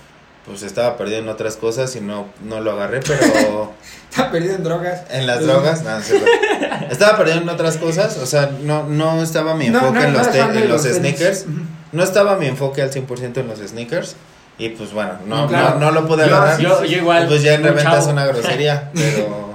[0.47, 3.71] pues estaba perdido en otras cosas y no, no lo agarré, pero...
[4.11, 5.03] Está perdido en drogas.
[5.11, 5.91] En las drogas, no.
[6.91, 10.31] Estaba perdido en otras cosas, o sea, no, no estaba mi enfoque no, en los,
[10.31, 11.45] te- en los sneakers.
[11.93, 14.17] No estaba mi enfoque al 100% en los sneakers.
[14.57, 15.79] Y pues bueno, no, Claro.
[15.79, 16.59] no, no lo pude agarrar.
[16.59, 17.25] Yo, yo igual.
[17.25, 19.55] Y pues ya en reventa es una grosería, pero...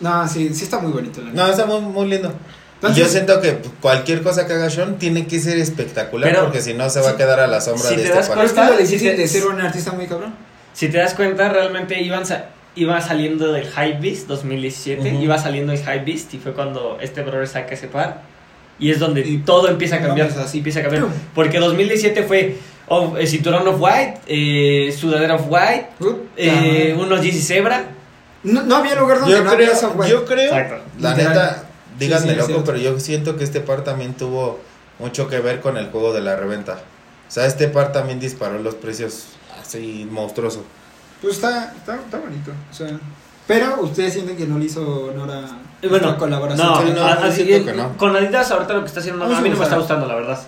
[0.00, 1.20] No, sí, sí está muy bonito.
[1.20, 2.32] la No, está muy, muy lindo.
[2.82, 6.44] Y Entonces- yo siento que cualquier cosa que haga Sean tiene que ser espectacular Pero-
[6.44, 8.28] porque si no se va a quedar a la sombra si de te este das.
[8.28, 10.34] Pero es que lo difícil de ser un artista muy cabrón.
[10.72, 15.22] Si te das cuenta, realmente iban sa- iba saliendo del Hype Beast 2017, Ujú.
[15.22, 18.22] iba saliendo el Hype Beast y fue cuando este brother saca ese par.
[18.78, 20.28] Y es donde Y- todo empieza a cambiar.
[20.28, 20.58] Así.
[20.58, 21.04] empieza a cambiar.
[21.34, 22.56] Porque 2017 fue
[22.88, 25.86] oh, eh, cinturón of white, eh, sudadera of white,
[26.36, 27.84] eh, unos Yeezy Zebra.
[28.42, 30.10] no, no había lugar donde Yo no había creo, eso, güey.
[30.10, 30.82] yo creo, Exacto.
[30.98, 31.32] la Literal.
[31.34, 31.64] neta,
[31.98, 32.64] díganme Sí, sí, es loco, cierto.
[32.64, 34.58] pero yo siento que este par también tuvo
[34.98, 36.74] mucho que ver con el juego de la reventa.
[37.28, 39.24] O sea, este par también disparó los precios
[39.60, 40.64] así monstruoso.
[41.20, 42.50] Pues está, está, está bonito.
[42.70, 42.88] O sea,
[43.46, 45.40] pero ustedes sienten que no le hizo honor a
[45.82, 46.66] Eh, Bueno, esta colaboración.
[46.68, 47.96] no, Sí, no, a- siento que no.
[47.96, 49.64] con Adidas ahorita lo que está haciendo, A mí no, a mí me no me
[49.64, 49.94] está gusta.
[49.94, 50.40] gustando, la verdad.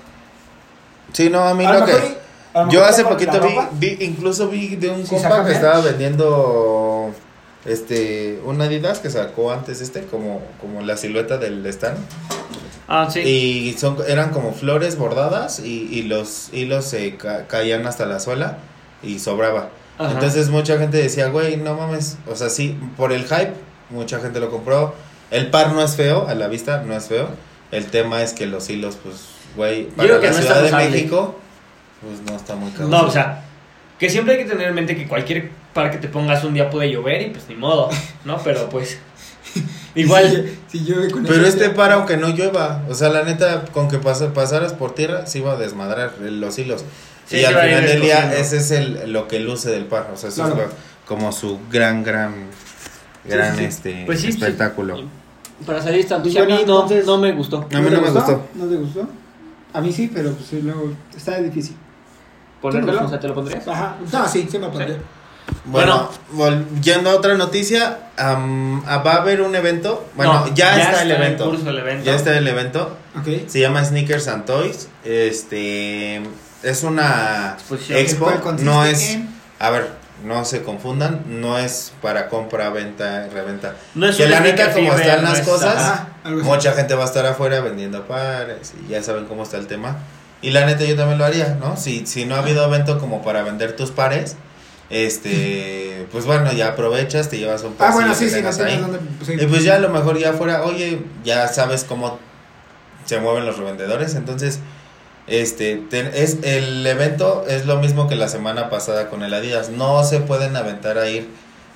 [1.13, 1.93] Sí, no, a mí A lo que...
[1.93, 3.57] y- Yo hace poquito vi,
[3.97, 7.13] vi, incluso vi de un compa que estaba vendiendo
[7.65, 11.97] este un Adidas que sacó antes este como como la silueta del stand
[12.87, 13.21] Ah, sí.
[13.21, 18.21] y son eran como flores bordadas y, y los hilos se ca- caían hasta la
[18.21, 18.59] suela
[19.03, 19.71] y sobraba.
[19.97, 20.13] Ajá.
[20.13, 23.53] Entonces mucha gente decía, güey, no mames, o sea, sí, por el hype
[23.89, 24.95] mucha gente lo compró.
[25.31, 27.29] El par no es feo, a la vista no es feo.
[27.71, 29.17] El tema es que los hilos pues
[29.57, 30.91] güey, para creo que la no está Ciudad de.
[30.91, 31.39] México
[32.03, 32.89] pues no está muy caro.
[32.89, 33.45] No, o sea,
[33.99, 36.71] que siempre hay que tener en mente que cualquier par que te pongas un día
[36.71, 37.91] puede llover y pues ni modo,
[38.25, 38.39] ¿no?
[38.45, 38.99] Pero pues
[39.95, 43.23] igual Si, si llueve con Pero este ya- par, aunque no llueva, o sea, la
[43.25, 46.85] neta, con que pas- pasaras por tierra, se iba a desmadrar los hilos.
[47.27, 50.11] Sí, y al final del día, ese es el, lo que luce del par.
[50.13, 50.63] O sea, eso Claro.
[50.63, 50.75] es lo-
[51.07, 52.35] como su gran, gran,
[53.25, 53.65] gran sí, sí.
[53.67, 54.39] este Pues sí, sí.
[54.39, 55.03] espectáculo.
[55.67, 57.67] para salir tan Pues a mí no, entonces- no me gustó.
[57.73, 58.47] A mí no me gustó.
[58.55, 59.09] ¿No te gustó?
[59.73, 61.77] A mí sí, pero pues sí, luego está difícil.
[62.61, 62.87] ¿Ponértelo?
[62.93, 63.07] Póntelo.
[63.07, 63.67] O sea, ¿te lo pondrías?
[63.69, 63.97] Ajá.
[64.13, 64.97] No, sí, sí me pondría.
[65.67, 70.07] Bueno, volviendo a otra noticia, ah, va a haber un evento.
[70.15, 71.51] Bueno, No, ya, está, el en evento.
[71.51, 72.05] curso el evento.
[72.05, 72.97] Ya está el evento.
[73.19, 73.49] Ok.
[73.49, 74.89] Se llama Sneakers and Toys.
[75.05, 76.23] Este
[76.63, 77.57] es una
[77.91, 78.25] expo.
[78.27, 79.11] ¿Cuál consiste No es.
[79.11, 79.29] en?
[79.59, 79.89] A ver,
[80.25, 81.23] no se confundan.
[81.29, 83.75] No es para compra, venta, reventa.
[83.95, 86.01] No es que la neta, como están no las cosas.
[86.25, 89.97] Mucha gente va a estar afuera vendiendo pares y ya saben cómo está el tema.
[90.43, 91.77] Y la neta yo también lo haría, ¿no?
[91.79, 94.37] Si, si no ha habido evento como para vender tus pares,
[94.95, 97.91] este, pues bueno, ya aprovechas, te llevas un par.
[97.91, 98.79] Ah, bueno, sí, sí, no ahí.
[98.79, 98.99] dónde.
[99.27, 99.33] sí.
[99.41, 102.19] Y pues ya a lo mejor ya afuera, oye, ya sabes cómo
[103.05, 104.61] se mueven los revendedores, entonces
[105.27, 109.71] este ten- es el evento es lo mismo que la semana pasada con el Adidas,
[109.71, 111.29] no se pueden aventar a ir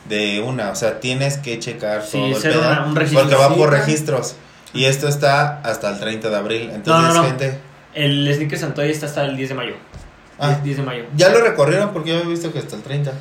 [0.09, 3.23] de una, o sea, tienes que checar Sí, todo el pedo, una- un registro.
[3.23, 4.37] porque va por registros
[4.73, 7.29] y esto está hasta el 30 de abril, entonces no, no.
[7.29, 7.59] gente,
[7.95, 9.75] El Sneaker Santoy está hasta el 10 de mayo.
[10.39, 11.05] Ah, 10, 10 de mayo.
[11.17, 13.11] ya lo recorrieron porque yo he visto que hasta el 30.
[13.11, 13.15] O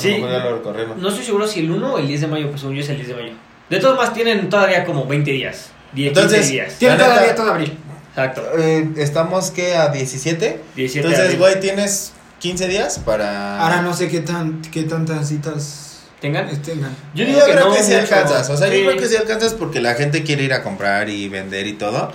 [0.00, 0.20] sea, Sí.
[0.20, 1.00] ya lo recorrieron.
[1.00, 2.88] No estoy seguro si el 1 o el 10 de mayo, pues según yo es
[2.88, 3.32] el 10 de mayo.
[3.70, 5.70] De todos más tienen todavía como 20 días.
[5.92, 6.74] 10, Entonces, 15 días.
[6.78, 7.78] Tiene La neta- todavía todo abril.
[8.10, 8.42] Exacto.
[8.58, 10.60] Eh, estamos que a 17.
[10.76, 13.60] 17 de Entonces, güey, tienes 15 días para.
[13.60, 16.46] Ahora no sé qué tan qué tantas citas ¿Tengan?
[16.62, 16.90] tengan.
[17.14, 18.02] Yo Yo, digo que creo no que sí mucho.
[18.02, 18.50] alcanzas.
[18.50, 18.78] O sea, Sí.
[18.82, 21.74] yo creo que sí alcanzas porque la gente quiere ir a comprar y vender y
[21.74, 22.12] todo.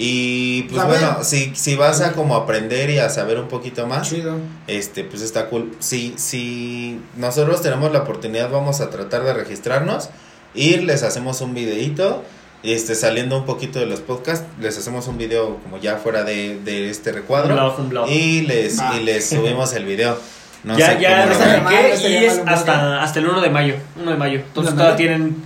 [0.00, 4.08] Y pues bueno, si, si vas a como aprender y a saber un poquito más,
[4.08, 4.36] Chido.
[4.68, 5.72] este, pues está cool.
[5.80, 10.10] Si, si nosotros tenemos la oportunidad, vamos a tratar de registrarnos,
[10.54, 12.22] ir, les hacemos un videito,
[12.62, 16.60] este, saliendo un poquito de los podcasts, les hacemos un video como ya fuera de,
[16.64, 18.08] de este Un recuadro blog, un blog.
[18.08, 18.96] y les, Ah.
[18.96, 20.16] y les subimos el video.
[20.62, 23.50] No ya sé ya cómo lo estaría y es un hasta, hasta el 1 de
[23.50, 23.74] mayo.
[24.00, 24.38] 1 de mayo.
[24.40, 25.36] Entonces ¿Uno de todavía tienen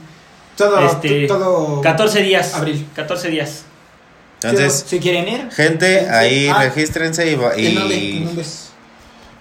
[0.56, 2.54] Todo, Este, todo 14 días.
[2.54, 2.86] Abril.
[2.94, 3.64] 14 días.
[4.44, 5.50] Entonces, si quieren ir.
[5.52, 6.62] gente, ahí Ah.
[6.64, 8.72] regístrense y, va- ¿En ¿En?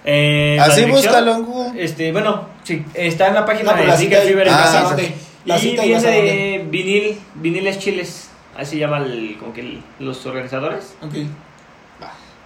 [0.04, 1.84] Eh, así búscalo en Google.
[1.84, 4.74] Este, bueno, sí, está en la página No, de cita- Fever en Ah, ¿vas a
[4.74, 4.88] casa.
[4.96, 5.14] dónde?
[5.46, 8.30] La y viene de vinil, viniles chiles.
[8.58, 10.94] Así se llama el, como que el- los organizadores.
[11.02, 11.14] Ok.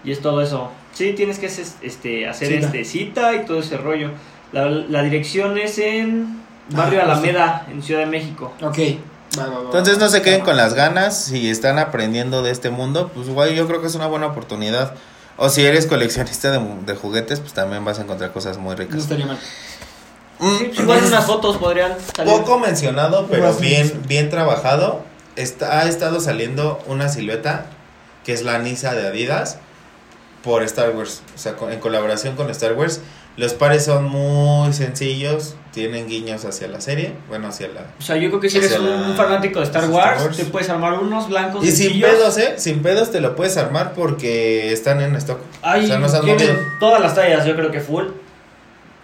[0.03, 0.71] Y es todo eso.
[0.93, 2.65] Sí, tienes que hacer, este, hacer Cita.
[2.67, 4.11] este, cita y todo ese rollo.
[4.51, 8.53] La, la dirección es en Barrio Ah, Alameda, en Ciudad de México.
[8.61, 8.77] Ok.
[9.37, 12.69] Va, va, va, Entonces no se queden con las ganas, si están aprendiendo de este
[12.69, 14.93] mundo, pues güey, yo creo que es una buena oportunidad.
[15.37, 18.99] O si eres coleccionista de, juguetes, pues también vas a encontrar cosas muy No ricas.
[19.01, 19.37] estaría mal.
[20.39, 22.33] Mm, Sí, pues igual unas fotos podrían salir.
[22.33, 24.01] Poco mencionado, pero bien, bien.
[24.07, 25.01] bien trabajado.
[25.35, 27.65] Está, ha estado saliendo una silueta
[28.23, 29.57] que es la Nisa de Adidas
[30.43, 33.01] por Star Wars, o sea, con- en colaboración con Star Wars.
[33.35, 37.81] Los pares son muy sencillos, tienen guiños hacia la serie, bueno, hacia la...
[37.99, 40.69] O sea, yo creo que si eres un fanático de Star Star Wars, te puedes
[40.69, 42.53] armar unos blancos Y sin pedos, ¿eh?
[42.55, 45.37] Sin pedos te lo puedes armar porque están en stock.
[45.61, 48.05] O sea, no tienen todas las tallas, yo creo que full.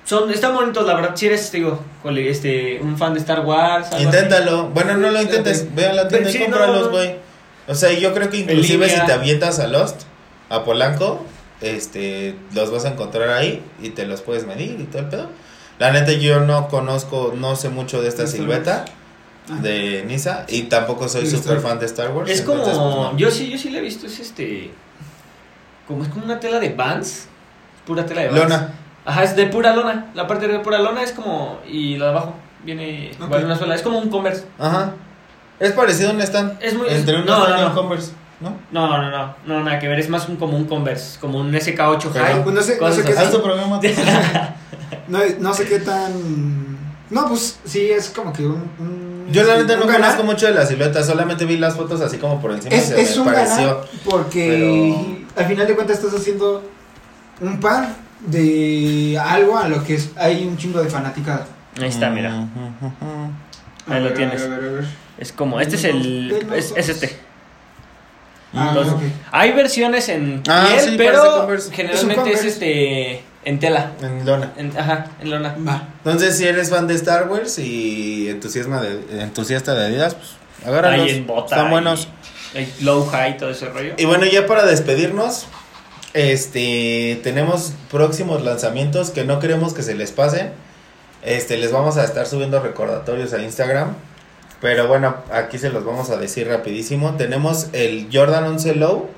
[0.06, 1.12] Son, están bonitos, la verdad.
[1.14, 3.88] Si eres, digo, este, un fan de Star Wars.
[4.00, 4.70] Inténtalo.
[4.70, 5.76] Bueno, no lo intentes.
[5.76, 6.92] Ve a la tienda y Sí, cómpralos, no.
[6.92, 7.16] güey.
[7.68, 10.04] O sea, yo creo que inclusive si te avientas a Lost,
[10.48, 11.26] a Polanco,
[11.60, 15.30] este, los vas a encontrar ahí y te los puedes medir y todo el pedo.
[15.82, 18.86] La neta yo no conozco, no sé mucho de esta silueta
[19.62, 22.30] de Nisa y tampoco soy súper fan de Star Wars.
[22.30, 22.64] Es como.
[22.64, 23.18] pues, no.
[23.18, 24.06] Yo sí, yo sí la he visto.
[24.06, 24.70] Es este.
[25.88, 27.26] Como es como una tela de Vans.
[27.88, 28.40] Pura tela de Vans.
[28.44, 28.74] Lona.
[29.06, 30.12] Ajá, es de pura lona.
[30.14, 31.60] La parte de pura lona es como.
[31.68, 33.10] Y la de abajo viene.
[33.18, 33.26] Ok.
[33.26, 33.74] igual una suela.
[33.74, 34.46] Es como un Converse.
[34.60, 34.94] Ajá.
[35.60, 36.60] Es parecido a un stand.
[36.62, 37.76] Es muy- Entre un no, stand no, y un no.
[37.82, 38.58] Converse, ¿no?
[38.72, 39.36] No, no, no.
[39.46, 40.00] No, nada que ver.
[40.00, 41.20] Es más un, como un Converse.
[41.20, 42.44] Como un SK8 Pero- High.
[42.44, 43.80] Pues no sé- no sé qué programa.
[45.08, 46.78] No, no sé qué tan.
[47.10, 48.70] No, pues sí, es como que un.
[48.80, 52.18] un- Yo la neta no conozco mucho de la silueta, solamente vi las fotos así
[52.18, 53.82] como por encima Es, se es me un pareció.
[54.10, 56.64] porque al final de cuentas estás haciendo
[57.42, 57.90] un par
[58.26, 61.46] de algo a lo que es, hay un chingo de fanaticada.
[61.82, 62.48] Ahí está, mira.
[63.88, 64.48] Ahí lo tienes.
[65.18, 65.60] Es como.
[65.60, 66.48] Este es el.
[66.56, 67.18] Es, es este.
[68.54, 69.12] Ah, Entonces.
[69.32, 73.92] Hay versiones en Ah, piel, sí, pero generalmente Es este en tela.
[74.02, 74.52] En lona.
[74.58, 75.56] En- ajá, en lona.
[75.68, 75.88] Va.
[76.04, 80.30] Entonces, si eres fan de Star Wars y entusiasma de, entusiasta de Adidas, pues
[80.66, 81.06] agárralos.
[81.08, 81.56] Hay en bota.
[81.56, 82.08] Están y- buenos.
[82.54, 83.94] hay low high, todo ese rollo.
[83.98, 85.48] Y bueno, ya para despedirnos,
[86.14, 90.52] este tenemos próximos lanzamientos que no queremos que se les pasen.
[91.24, 93.96] Este, les vamos a estar subiendo recordatorios a Instagram.
[94.62, 97.16] Pero bueno, aquí se los vamos a decir rapidísimo.
[97.18, 99.10] Tenemos el Jordan 11 Low.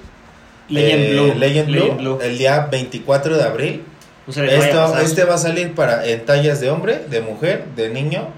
[0.69, 1.33] Legend eh, Blue.
[1.35, 2.19] Legend Blue, Legend Blue.
[2.21, 3.83] El día 24 de abril.
[4.25, 8.29] No Esto, este va a salir para en tallas de hombre, de mujer, de niño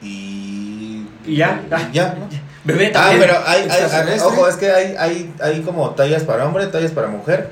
[0.00, 1.06] y...
[1.26, 1.60] Y ya,
[1.92, 2.26] ya, ¿no?
[2.64, 3.20] Bebé Ah, también.
[3.20, 7.08] pero hay, hay- ojo, es que hay, hay, hay como tallas para hombre, tallas para
[7.08, 7.50] mujer,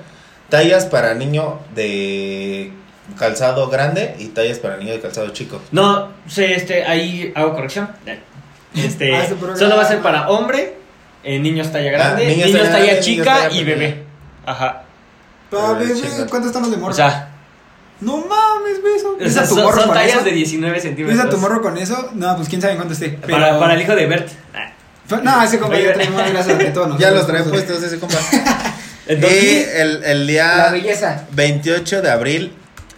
[0.48, 2.72] tallas para niño de
[3.18, 5.60] calzado grande y tallas para niño de calzado chico.
[5.70, 7.88] No, sé, este, ahí hago corrección.
[8.74, 9.56] Este, Ah, programa.
[9.58, 10.74] solo va a ser para hombre,
[11.22, 13.76] eh, niños talla grande, Ah, niños niños, talla grande, chica niños talla y pequeña.
[13.78, 14.02] bebé.
[14.46, 14.82] Ajá.
[15.50, 16.26] Pa, Ah, bebé, chinga.
[16.28, 16.92] ¿cuánto están los de morro?
[16.92, 17.28] O sea,
[18.00, 19.12] no mames, beso.
[19.14, 20.24] o ¿Ves sea, a tu son, morro son con tallas eso?
[20.24, 21.16] de 19 centímetros.
[21.18, 22.10] ¿Ves a tu morro con eso?
[22.14, 23.18] No, pues quién sabe en cuánto esté.
[23.24, 23.32] Pero...
[23.38, 24.28] Para, para el hijo de Bert.
[25.08, 27.98] Pero- No, ese compa ya trae más grasa que todos Ya los trae puestos ese
[28.00, 28.16] compa.
[29.08, 31.24] y el, el La día belleza.
[31.32, 32.52] 28 de abril,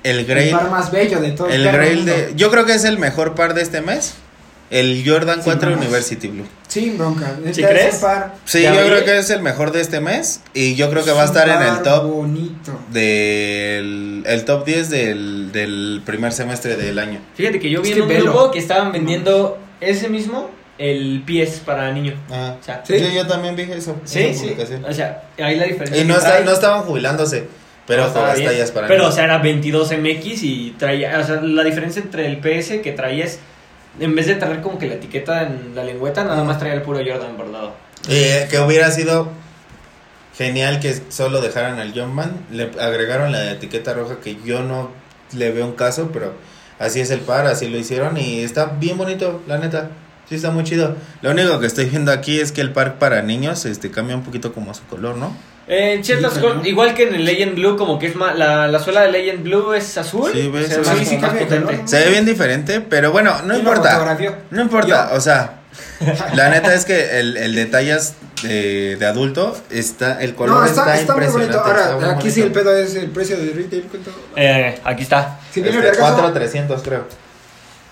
[0.05, 2.13] el El Grail, par más bello de todo el perro Grail mundo.
[2.13, 2.33] de...
[2.37, 4.15] Yo creo que es el mejor par de este mes,
[4.71, 5.87] el Jordan Sin 4 bromas.
[5.87, 6.45] University Blue.
[6.69, 7.37] Sin bronca.
[7.53, 7.95] ¿Sí es crees?
[7.97, 8.35] par.
[8.45, 11.13] Sí, ¿De yo creo que es el mejor de este mes y yo creo que
[11.13, 12.79] va a estar en el top bonito.
[12.91, 17.21] del el top 10 del, del primer semestre del año.
[17.35, 21.63] fíjate que yo vi Es en un grupo que estaban vendiendo ese mismo, el pies
[21.65, 22.15] para niño.
[22.31, 22.99] Ah, O sea, Sí.
[22.99, 23.97] Yo, yo también vi eso.
[24.05, 24.55] sí, sí.
[24.87, 26.03] O sea, ahí la diferencia.
[26.03, 27.45] Y no, está- no estaban jubilándose,
[27.87, 28.35] pero No, para
[28.89, 31.19] Pero, o sea, era 22 MX y traía.
[31.21, 33.39] O sea, la diferencia entre el PS que traía es.
[33.99, 36.83] En vez de traer como que la etiqueta en la lengüeta, nada más traía el
[36.83, 37.75] puro Jordan bordado.
[38.09, 39.29] Eh, que hubiera sido
[40.37, 42.47] genial que solo dejaran al Jumpman.
[42.51, 44.91] Le agregaron la etiqueta roja que yo no
[45.33, 46.35] le veo un caso, pero
[46.79, 49.91] así es el par, así lo hicieron y está bien bonito, la neta.
[50.29, 50.97] Sí, está muy chido.
[51.23, 54.25] Lo único que estoy viendo aquí es que el par para niños este, cambia un
[54.25, 55.33] poquito como su color, ¿no?
[55.69, 58.37] En ciertas Sí, igual que en el Legend Blue, como que es más.
[58.39, 60.31] La, la suela de Legend Blue es azul.
[60.33, 61.73] Sí, ves, se ve sí, más, sí, como más cambia de potente.
[61.75, 61.89] color.
[61.89, 64.17] Se ve bien diferente, pero bueno, no ¿Quién lo importa.
[64.51, 65.59] No importa, o sea,
[66.35, 68.15] la neta es que el, el de tallas
[68.45, 71.57] de, de adulto está, el color No, está, está, está muy impresionante.
[71.59, 71.81] bonito.
[71.81, 73.83] está Ahora, muy aquí sí el pedo es el precio de retail.
[73.91, 74.11] ¿cuánto?
[74.37, 75.41] Eh, aquí está.
[75.53, 77.07] Si Este, el vergazo, 4,300 creo.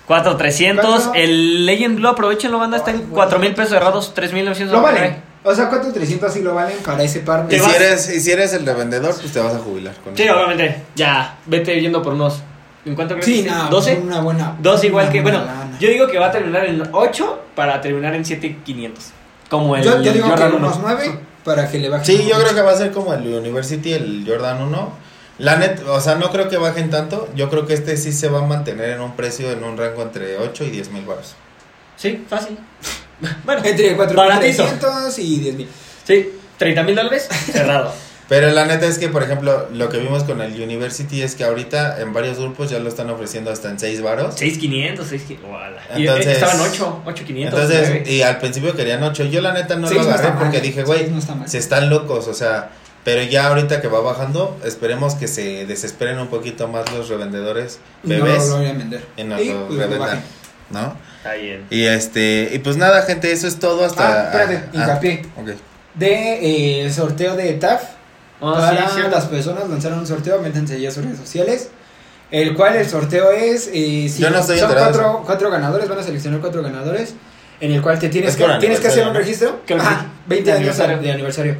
[0.07, 0.85] 4300.
[0.85, 1.13] ¿Cuánto?
[1.15, 2.77] El Legend Blue, aprovechenlo, banda.
[2.77, 3.09] Está en güey.
[3.11, 4.73] 4000 pesos cerrados, 3900.
[4.77, 5.34] lo valen.
[5.47, 7.45] O sea, ¿cuánto 300 sí lo valen para ese par?
[7.49, 10.17] Y si, vas- eres, y si eres el revendedor, pues te vas a jubilar con
[10.17, 10.35] Sí, eso.
[10.35, 10.83] obviamente.
[10.95, 12.41] Ya, vete yendo por unos.
[12.83, 14.01] ¿En cuánto crees Sí, que no, ¿12?
[14.03, 14.55] Una buena.
[14.59, 15.21] 12 igual una que.
[15.21, 15.77] Bueno, lana.
[15.79, 19.05] yo digo que va a terminar en 8 para terminar en 7500.
[19.49, 20.81] Como el Yo, yo digo que Jordan unos 1.
[20.87, 22.05] 9 para que le baje.
[22.05, 24.91] Sí, yo creo que va a ser como el University, el Jordan 1.
[25.37, 27.27] La net, o sea, no creo que bajen tanto.
[27.35, 30.01] Yo creo que este sí se va a mantener en un precio, en un rango
[30.01, 31.35] entre 8 y 10 mil baros.
[31.97, 32.57] Sí, fácil.
[33.43, 34.65] Bueno, Entre baratito.
[34.65, 35.67] 4.300 y 10.000.
[36.05, 37.93] Sí, 30 mil dólares, cerrado.
[38.27, 41.43] Pero la neta es que, por ejemplo, lo que vimos con el University es que
[41.43, 44.33] ahorita en varios grupos ya lo están ofreciendo hasta en 6 varos.
[44.35, 45.47] 6500, 6500.
[45.47, 45.81] Voilà.
[45.95, 47.59] Y Entonces- estaban 8, 8500.
[47.71, 49.25] Entonces, y al principio querían 8.
[49.25, 50.61] Yo la neta no lo no agarré está porque mal.
[50.63, 52.71] dije, güey, no está se están locos, o sea,
[53.03, 57.77] pero ya ahorita que va bajando, esperemos que se desesperen un poquito más los revendedores
[58.03, 59.05] Y no bebés lo voy a vender.
[59.17, 60.23] y nos Y, lo pues, revendan.
[60.69, 60.95] ¿No?
[61.17, 61.65] Está bien.
[61.69, 65.21] Y este, y pues nada, gente, eso es todo hasta Ah, espérate, ah, hincapié.
[65.37, 65.49] ok.
[65.95, 67.81] De eh, sorteo de TAF.
[68.41, 71.69] Ah, sí, para las personas lanzaron un sorteo, métanse ya a sus redes sociales.
[72.31, 73.69] El cual el sorteo es.
[73.73, 77.13] eh, si Yo no estoy son cuatro, cuatro ganadores, van a seleccionar cuatro ganadores.
[77.61, 79.61] En el cual te tienes, Es que, tienes que hacer un registro.
[79.79, 80.07] Ajá, sí.
[80.27, 80.97] 20 De años aniversario.
[81.01, 81.57] de aniversario.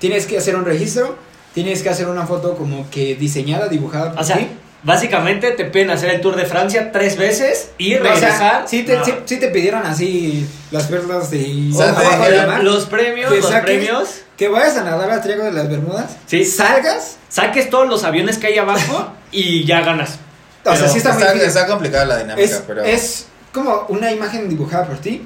[0.00, 1.16] Tienes que hacer un registro.
[1.54, 4.48] Tienes que hacer una foto como que diseñada, dibujada por O sea, ti.
[4.82, 8.64] Básicamente te piden hacer el Tour de Francia tres veces y O sea, regresar.
[8.68, 9.04] sí, te, No.
[9.04, 11.70] sí, sí te pidieron así las perlas de.
[11.72, 12.58] O sea, de la.
[12.60, 14.08] Los premios, Que los saques- premios.
[14.36, 16.16] Que vayas a nadar al Triángulo de las Bermudas.
[16.26, 16.44] Sí.
[16.44, 17.16] Salgas.
[17.28, 20.18] Saques todos los aviones que hay abajo y ya ganas.
[20.64, 24.48] O sea, sí está, muy Está, complicada la dinámica, es, pero es como una imagen
[24.48, 25.22] dibujada por ti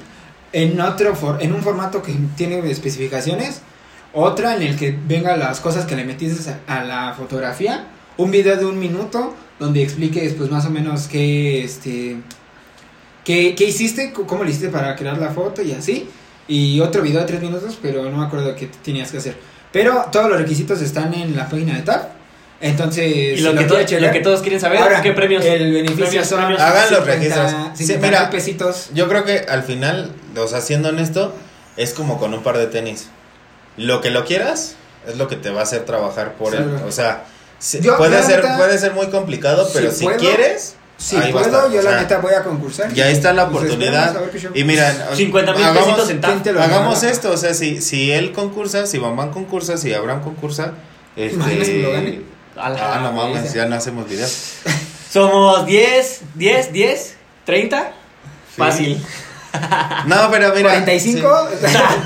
[0.53, 3.61] en otro for- en un formato que tiene especificaciones
[4.13, 7.87] otra en el que vengan las cosas que le metiste a, a la fotografía
[8.17, 12.17] un video de un minuto donde expliques pues más o menos qué este
[13.25, 16.09] qué, qué hiciste cómo le hiciste para crear la foto y así
[16.49, 19.37] y otro video de tres minutos pero no me acuerdo qué tenías que hacer
[19.73, 22.23] pero todos los requisitos están en la página de TAP
[22.63, 23.67] entonces Y lo, que,
[24.01, 25.45] lo todos quieren saber, Ahora, ¿qué premios?
[25.45, 26.61] el beneficio premios, son premios?
[26.61, 27.51] Hagan los 50, registros.
[27.51, 28.21] 50 Sí, mira.
[28.21, 28.91] mil pesitos.
[28.95, 31.35] yo creo que al final, o sea, siendo honesto,
[31.77, 33.09] es como con un par de tenis.
[33.77, 34.77] Lo que lo quieras
[35.09, 36.63] es lo que te va a hacer trabajar por él.
[36.63, 36.87] Claro.
[36.87, 37.25] O sea,
[37.63, 40.75] si- Yo, puede la ser neta, puede ser muy complicado, pero si si, puedo, quieres,
[40.99, 42.97] Si ahí va a puedo, yo o la sea, neta voy a concursar.
[42.97, 44.15] y ahí está la Pues oportunidad.
[44.55, 46.31] Y miren, 50 mil hagamos- pesitos en TAP.
[46.31, 49.93] ¿quién te lo Hagamos esto, o sea, si, si él concursa, si Bambán concursa, si
[49.95, 50.73] Abraham concursa,
[51.17, 51.93] Imaginas que lo este...
[51.93, 52.21] gane.
[52.57, 54.55] La Ah, no mames, ya no hacemos videos.
[55.13, 57.15] Somos 10, 10, 10,
[57.47, 57.93] 30.
[58.57, 59.03] Fácil.
[60.07, 60.71] No, pero mira.
[60.71, 61.49] 45,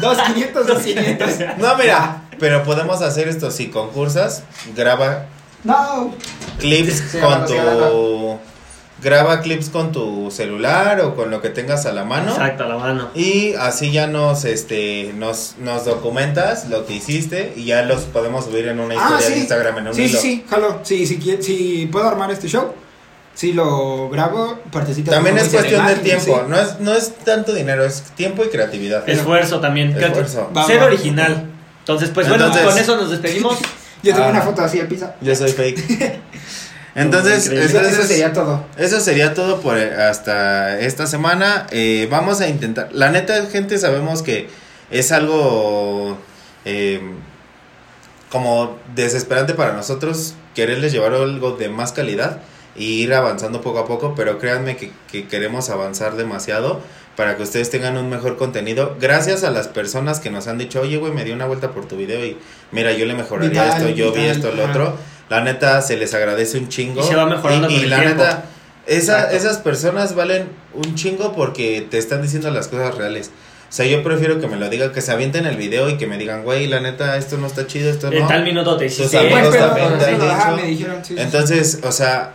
[0.01, 1.31] 2, 500, 2, 500.
[1.33, 1.45] sí.
[1.59, 3.53] No, mira, pero podemos hacer esto.
[3.53, 4.43] Si concursas,
[4.75, 5.27] graba
[5.67, 6.15] No.
[6.59, 8.39] clips Sí, con tu.
[9.03, 12.31] Graba clips con tu celular o con lo que tengas a la mano.
[12.33, 13.11] Exacto, a la mano.
[13.15, 18.47] Y así ya nos, este, nos, nos documentas lo que hiciste y ya los podemos
[18.47, 19.33] subir en una historia Ah, sí.
[19.35, 20.21] de Instagram en un Sí, sí, hilo.
[20.21, 20.81] sí, jalo.
[20.83, 22.73] Sí, si, quie- si puedo armar este show,
[23.35, 25.11] si lo grabo, partecita.
[25.11, 26.49] También es cuestión de tiempo, sí.
[26.49, 29.07] no es, no es tanto dinero, es tiempo y creatividad.
[29.07, 29.91] Esfuerzo también.
[29.95, 30.51] Esfuerzo.
[30.57, 30.87] Va, Ser va.
[30.87, 31.45] original.
[31.81, 33.59] Entonces, pues bueno, con eso nos despedimos.
[34.07, 34.31] Yo tengo Ah.
[34.31, 35.11] una foto así al piso.
[35.21, 36.21] Yo soy fake.
[36.95, 37.47] Entonces.
[37.49, 38.65] Eso, sería todo.
[38.79, 41.67] Eso sería todo por eh, hasta esta semana.
[41.71, 42.89] Eh, vamos a intentar.
[42.93, 44.49] La neta, gente, sabemos que
[44.91, 46.17] es algo
[46.65, 47.01] eh,
[48.31, 52.39] como desesperante para nosotros quererles llevar algo de más calidad
[52.77, 56.81] e ir avanzando poco a poco, pero créanme que, que queremos avanzar demasiado
[57.17, 58.97] para que ustedes tengan un mejor contenido.
[59.01, 61.87] Gracias a las personas que nos han dicho, oye, güey, me di una vuelta por
[61.89, 62.37] tu video y
[62.73, 64.71] mira, yo le mejoraría Vital, esto, yo vi esto, lo ajá.
[64.73, 64.97] otro.
[65.31, 67.01] La neta, se les agradece un chingo.
[67.01, 68.23] Y se va mejorando Y- y con el la tiempo.
[68.23, 68.45] neta,
[68.87, 73.31] esa- esas personas valen un chingo porque te están diciendo las cosas reales.
[73.69, 76.07] O sea, yo prefiero que me lo digan, que se avienten el video y que
[76.07, 78.29] me digan, güey, la neta, esto no está chido, esto En no.
[78.29, 79.19] tal minuto te hiciste.
[79.19, 80.57] amigos Pues, también dicho.
[80.57, 81.15] me dijeron, sí.
[81.19, 82.35] Entonces, o sea,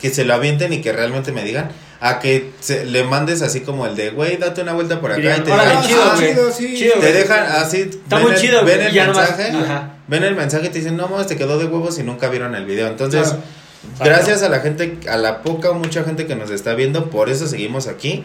[0.00, 3.60] que se lo avienten y que realmente me digan, a que se- le mandes así
[3.60, 6.14] como el de, güey, date una vuelta por acá y te "Órale, digan, chido, ah,
[6.16, 6.28] güey.
[6.30, 6.74] chido, sí.
[6.76, 7.12] Chido, te güey.
[7.12, 9.94] dejan así, Está ven muy el- chido, ven el mensaje, Ajá.
[10.08, 12.54] ven el mensaje y te dicen, no, mames, te quedó de huevos y nunca vieron
[12.54, 12.88] el video.
[12.88, 13.42] Entonces, Claro.
[13.98, 17.30] Gracias a la gente, a la poca o mucha gente que nos está viendo, por
[17.30, 18.24] eso seguimos aquí.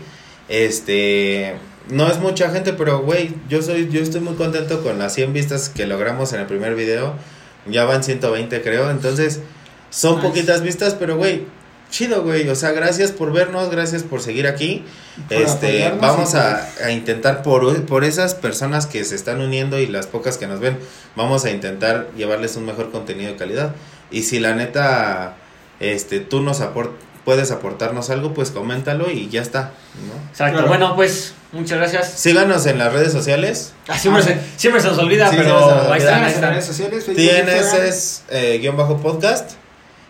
[0.49, 1.55] Este,
[1.89, 5.32] no es mucha gente, pero güey, yo soy yo estoy muy contento con las 100
[5.34, 7.13] vistas que logramos en el primer video.
[7.67, 8.89] Ya van 120, creo.
[8.91, 9.39] Entonces,
[9.89, 10.28] son Nice.
[10.28, 11.45] poquitas vistas, pero güey,
[11.89, 12.47] chido, güey.
[12.49, 14.83] O sea, gracias por vernos, gracias por seguir aquí.
[15.27, 19.79] Por Este, vamos y a, a intentar por, por esas personas que se están uniendo
[19.79, 20.77] y las pocas que nos ven,
[21.15, 23.75] vamos a intentar llevarles un mejor contenido de calidad.
[24.11, 25.36] Y si la neta,
[25.79, 26.91] este, tú nos aport
[27.25, 29.71] puedes aportarnos algo, pues coméntalo y ya está,
[30.07, 30.29] ¿no?
[30.29, 30.57] Exacto.
[30.57, 30.67] Claro.
[30.67, 32.11] Bueno, pues muchas gracias.
[32.19, 33.73] Síganos en las redes sociales.
[33.88, 36.73] Ah, siempre, se, siempre se nos olvida, Sí, pero ahí están, en las redes están.
[36.75, 37.88] sociales, Instagram.
[37.88, 39.53] es eh, guion bajo podcast.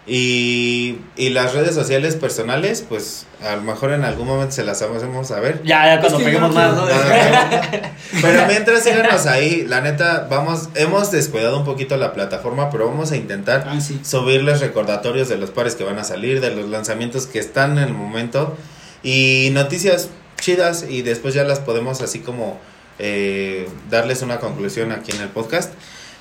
[0.07, 4.79] Y, y las redes sociales personales, pues a lo mejor en algún momento se las
[4.81, 5.63] vamos a ver.
[5.63, 6.85] Ya, ya cuando peguemos más, ¿no?
[8.21, 13.11] Pero mientras síganos ahí, la neta, vamos, hemos descuidado un poquito la plataforma, pero vamos
[13.11, 13.99] a intentar Ah, sí.
[14.03, 17.85] subirles recordatorios de los pares que van a salir, de los lanzamientos que están en
[17.85, 18.55] el momento
[19.01, 22.59] y noticias chidas y después ya las podemos así como
[22.99, 25.73] eh, darles una conclusión aquí en el podcast.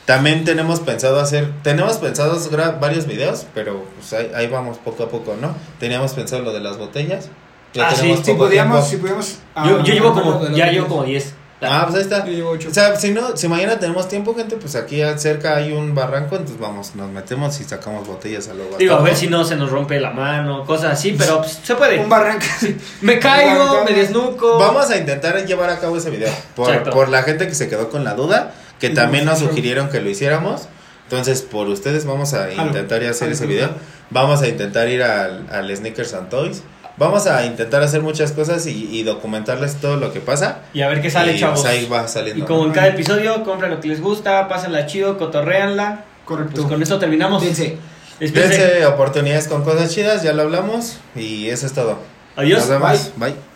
[0.05, 5.05] También tenemos pensado hacer, tenemos pensado gra- varios videos, pero pues ahí, ahí vamos poco
[5.05, 5.55] a poco, ¿no?
[5.81, 7.29] Teníamos pensado lo de las botellas.
[7.73, 9.33] Ya Ah, sí, Si podíamos, si podíamos.
[9.33, 11.35] Yo, ah, yo llevo como, ya llevo como 10.
[11.67, 12.27] Ah, pues ahí está.
[12.27, 12.69] Yo llevo ocho.
[12.69, 16.37] O sea, si no, si mañana tenemos tiempo, gente, pues aquí cerca hay un barranco,
[16.37, 19.57] entonces vamos, nos metemos y sacamos botellas a lo Digo, a ver si no se
[19.57, 21.99] nos rompe la mano, cosas así, pero pues, se puede.
[22.01, 22.45] Un barranco.
[23.01, 23.85] Me caigo, Barranco.
[23.91, 24.59] me desnuco.
[24.59, 26.31] Vamos a intentar llevar a cabo ese video.
[26.55, 26.91] Por, Exacto.
[26.91, 30.01] por la gente que se quedó con la duda, que Y también nos sugirieron que
[30.01, 30.69] lo hiciéramos.
[31.05, 33.71] Entonces, por ustedes vamos a intentar ir a hacer ese video.
[34.11, 36.63] Vamos a intentar ir al, al Sneakers and Toys.
[36.97, 40.61] Vamos a intentar hacer muchas cosas y, y documentarles todo lo que pasa.
[40.73, 41.61] Y a ver qué sale, y, chavos.
[41.63, 42.47] pues, ahí va Y saliendo.
[42.47, 46.05] como en cada episodio, compren lo que les gusta, pásenla chido, cotorréanla.
[46.25, 46.53] Correcto.
[46.55, 47.43] Pues con esto terminamos.
[47.43, 47.77] Dense.
[48.21, 50.99] Dense oportunidades con cosas chidas, ya lo hablamos.
[51.17, 51.99] Y eso es todo.
[52.37, 52.61] Adiós.
[52.61, 53.13] Nos vemos.
[53.17, 53.54] Bye.